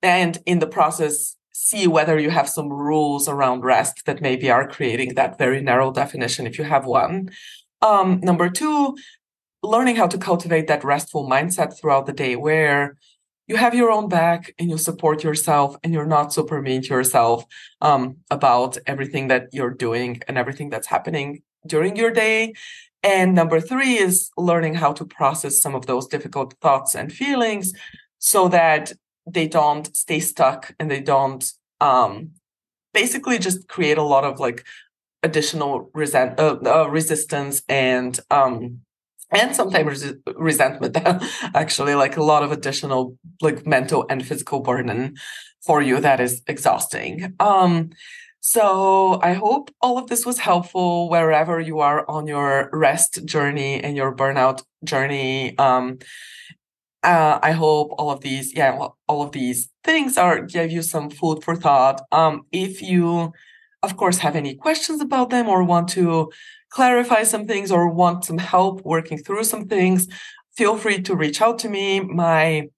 and 0.02 0.38
in 0.44 0.58
the 0.58 0.66
process, 0.66 1.36
see 1.52 1.86
whether 1.86 2.18
you 2.18 2.30
have 2.30 2.48
some 2.48 2.68
rules 2.68 3.28
around 3.28 3.62
rest 3.62 4.04
that 4.04 4.20
maybe 4.20 4.50
are 4.50 4.68
creating 4.68 5.14
that 5.14 5.38
very 5.38 5.62
narrow 5.62 5.92
definition 5.92 6.46
if 6.46 6.58
you 6.58 6.64
have 6.64 6.84
one. 6.84 7.30
Um, 7.80 8.20
number 8.22 8.48
two, 8.50 8.96
learning 9.62 9.96
how 9.96 10.08
to 10.08 10.18
cultivate 10.18 10.66
that 10.66 10.84
restful 10.84 11.28
mindset 11.28 11.78
throughout 11.78 12.06
the 12.06 12.12
day 12.12 12.36
where 12.36 12.96
you 13.46 13.56
have 13.56 13.74
your 13.74 13.90
own 13.90 14.08
back 14.08 14.54
and 14.58 14.70
you 14.70 14.78
support 14.78 15.24
yourself 15.24 15.76
and 15.82 15.92
you're 15.92 16.06
not 16.06 16.32
super 16.32 16.62
mean 16.62 16.82
to 16.82 16.88
yourself 16.88 17.44
um, 17.80 18.16
about 18.30 18.78
everything 18.86 19.28
that 19.28 19.48
you're 19.52 19.74
doing 19.74 20.20
and 20.28 20.38
everything 20.38 20.70
that's 20.70 20.86
happening 20.86 21.42
during 21.66 21.96
your 21.96 22.10
day. 22.10 22.54
And 23.02 23.34
number 23.34 23.60
three 23.60 23.98
is 23.98 24.30
learning 24.36 24.74
how 24.74 24.92
to 24.92 25.04
process 25.04 25.60
some 25.60 25.74
of 25.74 25.86
those 25.86 26.06
difficult 26.06 26.54
thoughts 26.60 26.94
and 26.94 27.12
feelings 27.12 27.72
so 28.18 28.48
that 28.48 28.92
they 29.26 29.48
don't 29.48 29.94
stay 29.96 30.20
stuck 30.20 30.74
and 30.78 30.90
they 30.90 31.00
don't 31.00 31.44
um, 31.80 32.30
basically 32.94 33.38
just 33.38 33.66
create 33.68 33.98
a 33.98 34.02
lot 34.02 34.24
of 34.24 34.38
like 34.38 34.64
additional 35.24 35.90
resent 35.94 36.38
uh, 36.38 36.58
uh, 36.64 36.88
resistance 36.88 37.62
and 37.68 38.20
um, 38.30 38.80
and 39.32 39.54
sometimes 39.54 40.04
res- 40.04 40.14
resentment 40.36 40.96
actually 41.54 41.94
like 41.94 42.16
a 42.16 42.22
lot 42.22 42.42
of 42.42 42.52
additional 42.52 43.16
like 43.40 43.66
mental 43.66 44.06
and 44.08 44.26
physical 44.26 44.60
burden 44.60 45.14
for 45.64 45.80
you 45.82 46.00
that 46.00 46.20
is 46.20 46.42
exhausting 46.46 47.34
um 47.40 47.90
so 48.40 49.20
i 49.22 49.32
hope 49.32 49.70
all 49.80 49.98
of 49.98 50.08
this 50.08 50.26
was 50.26 50.38
helpful 50.38 51.08
wherever 51.08 51.60
you 51.60 51.80
are 51.80 52.08
on 52.08 52.26
your 52.26 52.68
rest 52.72 53.24
journey 53.24 53.82
and 53.82 53.96
your 53.96 54.14
burnout 54.14 54.62
journey 54.84 55.56
um 55.58 55.98
uh, 57.02 57.38
I 57.42 57.52
hope 57.52 57.92
all 57.98 58.10
of 58.10 58.20
these, 58.20 58.54
yeah, 58.54 58.78
all 59.08 59.22
of 59.22 59.32
these 59.32 59.68
things 59.82 60.16
are 60.16 60.42
give 60.42 60.70
you 60.70 60.82
some 60.82 61.10
food 61.10 61.42
for 61.42 61.56
thought. 61.56 62.00
Um, 62.12 62.46
if 62.52 62.80
you, 62.80 63.32
of 63.82 63.96
course, 63.96 64.18
have 64.18 64.36
any 64.36 64.54
questions 64.54 65.00
about 65.00 65.30
them 65.30 65.48
or 65.48 65.64
want 65.64 65.88
to 65.90 66.30
clarify 66.72 67.22
some 67.22 67.46
things 67.46 67.70
or 67.70 67.88
want 67.88 68.24
some 68.24 68.38
help 68.38 68.84
working 68.84 69.18
through 69.18 69.44
some 69.44 69.68
things, 69.68 70.08
feel 70.56 70.76
free 70.76 71.00
to 71.02 71.14
reach 71.14 71.40
out 71.42 71.60
to 71.60 71.68
me. 71.68 72.00
My 72.00 72.68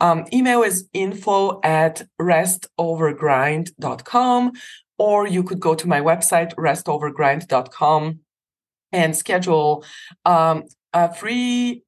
um, 0.00 0.24
email 0.32 0.62
is 0.62 0.88
info 0.92 1.60
at 1.62 2.02
restovergrind.com. 2.20 4.52
or 4.98 5.26
you 5.26 5.42
could 5.42 5.58
go 5.60 5.74
to 5.74 5.88
my 5.88 6.00
website, 6.00 6.54
restovergrind.com, 6.54 8.20
and 8.92 9.16
schedule 9.16 9.84
um, 10.24 10.62
a 10.92 11.12
free 11.12 11.82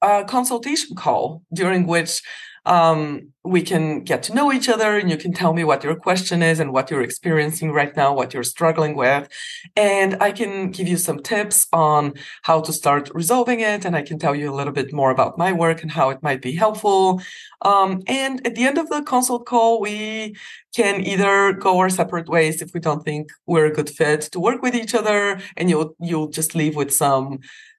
uh, 0.00 0.24
consultation 0.24 0.96
call 0.96 1.42
during 1.52 1.86
which 1.86 2.22
um, 2.68 3.32
we 3.44 3.62
can 3.62 4.04
get 4.04 4.22
to 4.24 4.34
know 4.34 4.52
each 4.52 4.68
other 4.68 4.98
and 4.98 5.10
you 5.10 5.16
can 5.16 5.32
tell 5.32 5.54
me 5.54 5.64
what 5.64 5.82
your 5.82 5.94
question 5.94 6.42
is 6.42 6.60
and 6.60 6.70
what 6.70 6.90
you're 6.90 7.02
experiencing 7.02 7.72
right 7.72 7.96
now, 7.96 8.14
what 8.14 8.34
you're 8.34 8.42
struggling 8.42 8.94
with. 8.94 9.26
And 9.74 10.22
I 10.22 10.32
can 10.32 10.70
give 10.70 10.86
you 10.86 10.98
some 10.98 11.20
tips 11.20 11.66
on 11.72 12.12
how 12.42 12.60
to 12.60 12.72
start 12.72 13.10
resolving 13.14 13.60
it. 13.60 13.86
And 13.86 13.96
I 13.96 14.02
can 14.02 14.18
tell 14.18 14.34
you 14.34 14.52
a 14.52 14.54
little 14.54 14.74
bit 14.74 14.92
more 14.92 15.10
about 15.10 15.38
my 15.38 15.50
work 15.50 15.82
and 15.82 15.90
how 15.90 16.10
it 16.10 16.22
might 16.22 16.42
be 16.42 16.54
helpful. 16.54 17.22
Um, 17.62 18.02
and 18.06 18.46
at 18.46 18.54
the 18.54 18.64
end 18.64 18.76
of 18.76 18.90
the 18.90 19.02
consult 19.02 19.46
call, 19.46 19.80
we 19.80 20.36
can 20.76 21.00
either 21.00 21.54
go 21.54 21.78
our 21.78 21.88
separate 21.88 22.28
ways 22.28 22.60
if 22.60 22.74
we 22.74 22.80
don't 22.80 23.02
think 23.02 23.30
we're 23.46 23.66
a 23.66 23.72
good 23.72 23.88
fit 23.88 24.20
to 24.32 24.40
work 24.40 24.60
with 24.60 24.74
each 24.74 24.94
other. 24.94 25.40
And 25.56 25.70
you'll, 25.70 25.96
you'll 26.00 26.28
just 26.28 26.54
leave 26.54 26.76
with 26.76 26.92
some 26.92 27.38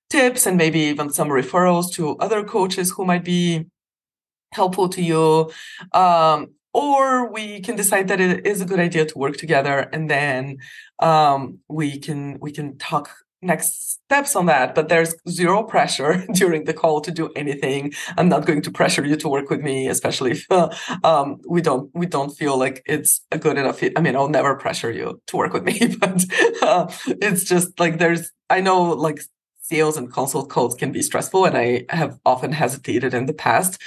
tips 0.09 0.47
and 0.47 0.57
maybe 0.57 0.79
even 0.79 1.11
some 1.11 1.29
referrals 1.29 1.93
to 1.93 2.17
other 2.17 2.43
coaches 2.43 2.91
who 2.95 3.05
might 3.05 3.23
be 3.23 3.67
helpful 4.51 4.89
to 4.89 5.01
you. 5.01 5.51
Um, 5.93 6.49
or 6.73 7.31
we 7.31 7.59
can 7.61 7.75
decide 7.75 8.07
that 8.09 8.19
it 8.19 8.45
is 8.45 8.61
a 8.61 8.65
good 8.65 8.79
idea 8.79 9.05
to 9.05 9.17
work 9.17 9.37
together 9.37 9.89
and 9.91 10.09
then 10.09 10.57
um, 10.99 11.59
we 11.67 11.97
can 11.97 12.39
we 12.39 12.51
can 12.51 12.77
talk 12.77 13.09
next 13.41 13.93
steps 13.93 14.35
on 14.35 14.47
that 14.47 14.75
but 14.75 14.89
there's 14.89 15.15
zero 15.29 15.63
pressure 15.63 16.25
during 16.33 16.65
the 16.65 16.73
call 16.73 16.99
to 16.99 17.09
do 17.09 17.29
anything 17.37 17.91
i'm 18.17 18.27
not 18.27 18.45
going 18.45 18.61
to 18.61 18.69
pressure 18.69 19.05
you 19.05 19.15
to 19.15 19.29
work 19.29 19.49
with 19.49 19.61
me 19.61 19.87
especially 19.87 20.31
if 20.31 20.45
uh, 20.51 20.69
um, 21.05 21.39
we 21.47 21.61
don't 21.61 21.89
we 21.95 22.05
don't 22.05 22.31
feel 22.31 22.57
like 22.57 22.83
it's 22.85 23.21
a 23.31 23.37
good 23.37 23.57
enough 23.57 23.81
i 23.95 24.01
mean 24.01 24.15
i'll 24.15 24.27
never 24.27 24.55
pressure 24.55 24.91
you 24.91 25.21
to 25.25 25.37
work 25.37 25.53
with 25.53 25.63
me 25.63 25.79
but 25.99 26.25
uh, 26.61 26.91
it's 27.07 27.45
just 27.45 27.79
like 27.79 27.97
there's 27.97 28.31
i 28.49 28.59
know 28.59 28.81
like 28.83 29.21
sales 29.61 29.95
and 29.95 30.11
consult 30.11 30.49
calls 30.49 30.75
can 30.75 30.91
be 30.91 31.01
stressful 31.01 31.45
and 31.45 31.57
i 31.57 31.85
have 31.89 32.19
often 32.25 32.51
hesitated 32.51 33.13
in 33.13 33.25
the 33.25 33.33
past 33.33 33.81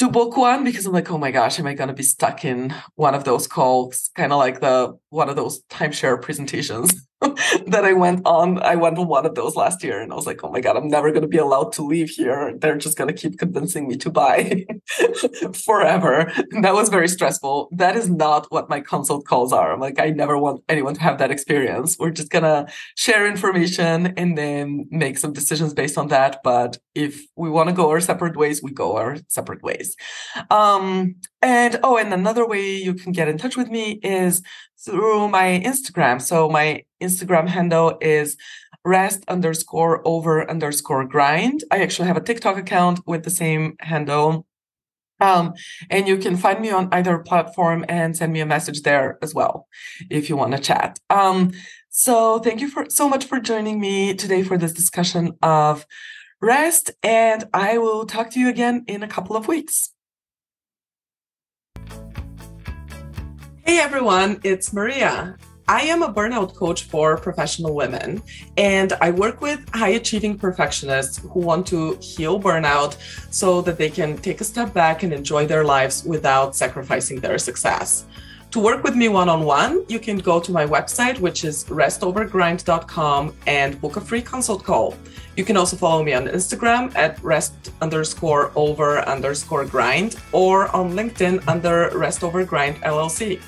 to 0.00 0.08
book 0.08 0.34
one 0.34 0.64
because 0.64 0.86
I'm 0.86 0.94
like, 0.94 1.10
oh 1.10 1.18
my 1.18 1.30
gosh, 1.30 1.58
am 1.58 1.66
I 1.66 1.74
to 1.88 1.94
be 1.94 2.02
stuck 2.02 2.42
in 2.42 2.74
one 2.94 3.14
of 3.14 3.24
those 3.24 3.46
calls? 3.46 4.10
Kind 4.16 4.32
of 4.32 4.38
like 4.38 4.60
the 4.60 4.98
one 5.10 5.28
of 5.28 5.36
those 5.36 5.62
timeshare 5.64 6.20
presentations 6.20 7.06
that 7.66 7.84
I 7.84 7.92
went 7.92 8.22
on. 8.24 8.62
I 8.62 8.76
went 8.76 8.98
on 8.98 9.06
one 9.06 9.26
of 9.26 9.34
those 9.34 9.54
last 9.54 9.84
year 9.84 10.00
and 10.00 10.10
I 10.10 10.14
was 10.14 10.26
like, 10.26 10.42
oh 10.42 10.50
my 10.50 10.60
God, 10.60 10.76
I'm 10.76 10.88
never 10.88 11.10
going 11.10 11.22
to 11.22 11.28
be 11.28 11.36
allowed 11.36 11.72
to 11.72 11.82
leave 11.82 12.08
here. 12.08 12.54
They're 12.56 12.78
just 12.78 12.96
going 12.96 13.08
to 13.08 13.14
keep 13.14 13.38
convincing 13.38 13.88
me 13.88 13.96
to 13.98 14.10
buy 14.10 14.64
forever. 15.64 16.32
And 16.52 16.64
that 16.64 16.74
was 16.74 16.88
very 16.88 17.08
stressful. 17.08 17.68
That 17.72 17.96
is 17.96 18.08
not 18.08 18.46
what 18.50 18.70
my 18.70 18.80
consult 18.80 19.26
calls 19.26 19.52
are. 19.52 19.72
I'm 19.72 19.80
like, 19.80 20.00
I 20.00 20.10
never 20.10 20.38
want 20.38 20.62
anyone 20.68 20.94
to 20.94 21.02
have 21.02 21.18
that 21.18 21.30
experience. 21.30 21.98
We're 21.98 22.10
just 22.10 22.30
going 22.30 22.44
to 22.44 22.66
share 22.96 23.26
information 23.26 24.14
and 24.16 24.38
then 24.38 24.86
make 24.90 25.18
some 25.18 25.34
decisions 25.34 25.74
based 25.74 25.98
on 25.98 26.08
that. 26.08 26.40
But 26.42 26.78
if 26.94 27.20
we 27.36 27.50
want 27.50 27.68
to 27.68 27.74
go 27.74 27.90
our 27.90 28.00
separate 28.00 28.36
ways, 28.36 28.62
we 28.62 28.72
go 28.72 28.96
our 28.96 29.18
separate 29.28 29.62
ways. 29.62 29.94
Um, 30.50 31.16
and 31.42 31.80
oh, 31.82 31.96
and 31.96 32.12
another 32.12 32.46
way 32.46 32.76
you 32.76 32.94
can 32.94 33.12
get 33.12 33.28
in 33.28 33.38
touch 33.38 33.56
with 33.56 33.70
me 33.70 33.98
is 34.02 34.42
through 34.84 35.28
my 35.28 35.60
Instagram. 35.64 36.20
So 36.20 36.48
my 36.48 36.84
Instagram 37.02 37.48
handle 37.48 37.96
is 38.00 38.36
rest 38.84 39.24
underscore 39.28 40.06
over 40.06 40.48
underscore 40.48 41.04
grind. 41.04 41.64
I 41.70 41.82
actually 41.82 42.08
have 42.08 42.16
a 42.16 42.22
TikTok 42.22 42.56
account 42.56 43.00
with 43.06 43.24
the 43.24 43.30
same 43.30 43.76
handle. 43.80 44.46
Um, 45.20 45.52
and 45.90 46.08
you 46.08 46.16
can 46.16 46.36
find 46.36 46.60
me 46.60 46.70
on 46.70 46.88
either 46.92 47.18
platform 47.18 47.84
and 47.88 48.16
send 48.16 48.32
me 48.32 48.40
a 48.40 48.46
message 48.46 48.82
there 48.82 49.18
as 49.20 49.34
well 49.34 49.68
if 50.08 50.30
you 50.30 50.36
want 50.36 50.52
to 50.52 50.58
chat. 50.58 50.98
Um, 51.10 51.52
so 51.90 52.38
thank 52.38 52.60
you 52.60 52.68
for 52.68 52.86
so 52.88 53.08
much 53.08 53.26
for 53.26 53.38
joining 53.38 53.80
me 53.80 54.14
today 54.14 54.42
for 54.42 54.56
this 54.56 54.72
discussion 54.72 55.32
of 55.42 55.84
rest. 56.40 56.90
And 57.02 57.44
I 57.52 57.76
will 57.76 58.06
talk 58.06 58.30
to 58.30 58.40
you 58.40 58.48
again 58.48 58.84
in 58.86 59.02
a 59.02 59.08
couple 59.08 59.36
of 59.36 59.46
weeks. 59.46 59.92
Hey 63.70 63.78
everyone, 63.78 64.40
it's 64.42 64.72
Maria. 64.72 65.36
I 65.68 65.82
am 65.82 66.02
a 66.02 66.12
burnout 66.12 66.56
coach 66.56 66.82
for 66.82 67.16
professional 67.16 67.72
women, 67.72 68.20
and 68.56 68.94
I 69.00 69.12
work 69.12 69.40
with 69.40 69.60
high 69.72 69.90
achieving 69.90 70.36
perfectionists 70.36 71.18
who 71.18 71.38
want 71.38 71.68
to 71.68 71.96
heal 72.00 72.40
burnout 72.40 72.96
so 73.32 73.60
that 73.62 73.78
they 73.78 73.88
can 73.88 74.18
take 74.18 74.40
a 74.40 74.44
step 74.44 74.74
back 74.74 75.04
and 75.04 75.12
enjoy 75.12 75.46
their 75.46 75.62
lives 75.62 76.02
without 76.02 76.56
sacrificing 76.56 77.20
their 77.20 77.38
success. 77.38 78.06
To 78.50 78.58
work 78.58 78.82
with 78.82 78.96
me 78.96 79.06
one 79.06 79.28
on 79.28 79.44
one, 79.44 79.84
you 79.86 80.00
can 80.00 80.18
go 80.18 80.40
to 80.40 80.50
my 80.50 80.66
website, 80.66 81.20
which 81.20 81.44
is 81.44 81.64
restovergrind.com, 81.66 83.36
and 83.46 83.80
book 83.80 83.96
a 83.96 84.00
free 84.00 84.22
consult 84.22 84.64
call. 84.64 84.96
You 85.36 85.44
can 85.44 85.56
also 85.56 85.76
follow 85.76 86.02
me 86.02 86.12
on 86.12 86.26
Instagram 86.26 86.92
at 86.96 87.22
rest 87.22 87.70
underscore 87.80 88.50
over 88.56 88.98
underscore 89.08 89.64
grind 89.64 90.16
or 90.32 90.74
on 90.74 90.94
LinkedIn 90.94 91.46
under 91.46 91.96
rest 91.96 92.24
over 92.24 92.44
grind 92.44 92.74
LLC. 92.82 93.40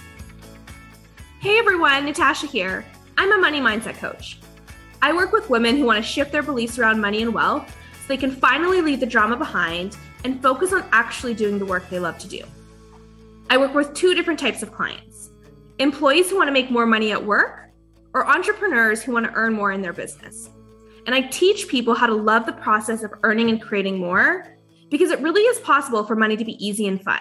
Hey 1.42 1.58
everyone, 1.58 2.04
Natasha 2.04 2.46
here. 2.46 2.84
I'm 3.18 3.32
a 3.32 3.36
money 3.36 3.58
mindset 3.60 3.96
coach. 3.96 4.38
I 5.02 5.12
work 5.12 5.32
with 5.32 5.50
women 5.50 5.76
who 5.76 5.86
want 5.86 5.96
to 5.96 6.08
shift 6.08 6.30
their 6.30 6.44
beliefs 6.44 6.78
around 6.78 7.00
money 7.00 7.20
and 7.20 7.34
wealth 7.34 7.68
so 7.68 8.06
they 8.06 8.16
can 8.16 8.30
finally 8.30 8.80
leave 8.80 9.00
the 9.00 9.06
drama 9.06 9.36
behind 9.36 9.96
and 10.22 10.40
focus 10.40 10.72
on 10.72 10.88
actually 10.92 11.34
doing 11.34 11.58
the 11.58 11.66
work 11.66 11.90
they 11.90 11.98
love 11.98 12.16
to 12.18 12.28
do. 12.28 12.44
I 13.50 13.58
work 13.58 13.74
with 13.74 13.92
two 13.92 14.14
different 14.14 14.38
types 14.38 14.62
of 14.62 14.72
clients 14.72 15.30
employees 15.80 16.30
who 16.30 16.36
want 16.36 16.46
to 16.46 16.52
make 16.52 16.70
more 16.70 16.86
money 16.86 17.10
at 17.10 17.26
work, 17.26 17.70
or 18.14 18.24
entrepreneurs 18.24 19.02
who 19.02 19.10
want 19.10 19.26
to 19.26 19.32
earn 19.32 19.52
more 19.52 19.72
in 19.72 19.82
their 19.82 19.92
business. 19.92 20.48
And 21.06 21.12
I 21.12 21.22
teach 21.22 21.66
people 21.66 21.96
how 21.96 22.06
to 22.06 22.14
love 22.14 22.46
the 22.46 22.52
process 22.52 23.02
of 23.02 23.12
earning 23.24 23.50
and 23.50 23.60
creating 23.60 23.98
more 23.98 24.46
because 24.92 25.10
it 25.10 25.18
really 25.18 25.42
is 25.42 25.58
possible 25.58 26.04
for 26.04 26.14
money 26.14 26.36
to 26.36 26.44
be 26.44 26.64
easy 26.64 26.86
and 26.86 27.02
fun. 27.02 27.20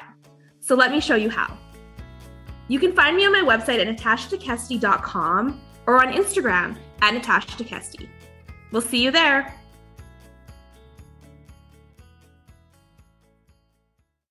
So 0.59 0.75
let 0.75 0.91
me 0.91 0.99
show 0.99 1.15
you 1.15 1.31
how. 1.31 1.57
You 2.71 2.79
can 2.79 2.93
find 2.93 3.17
me 3.17 3.25
on 3.25 3.33
my 3.33 3.41
website 3.41 3.85
at 3.85 3.97
natashatekeste.com 3.97 5.61
or 5.87 6.01
on 6.01 6.13
Instagram 6.13 6.77
at 7.01 7.13
Natasha 7.13 8.07
We'll 8.71 8.81
see 8.81 9.03
you 9.03 9.11
there. 9.11 9.53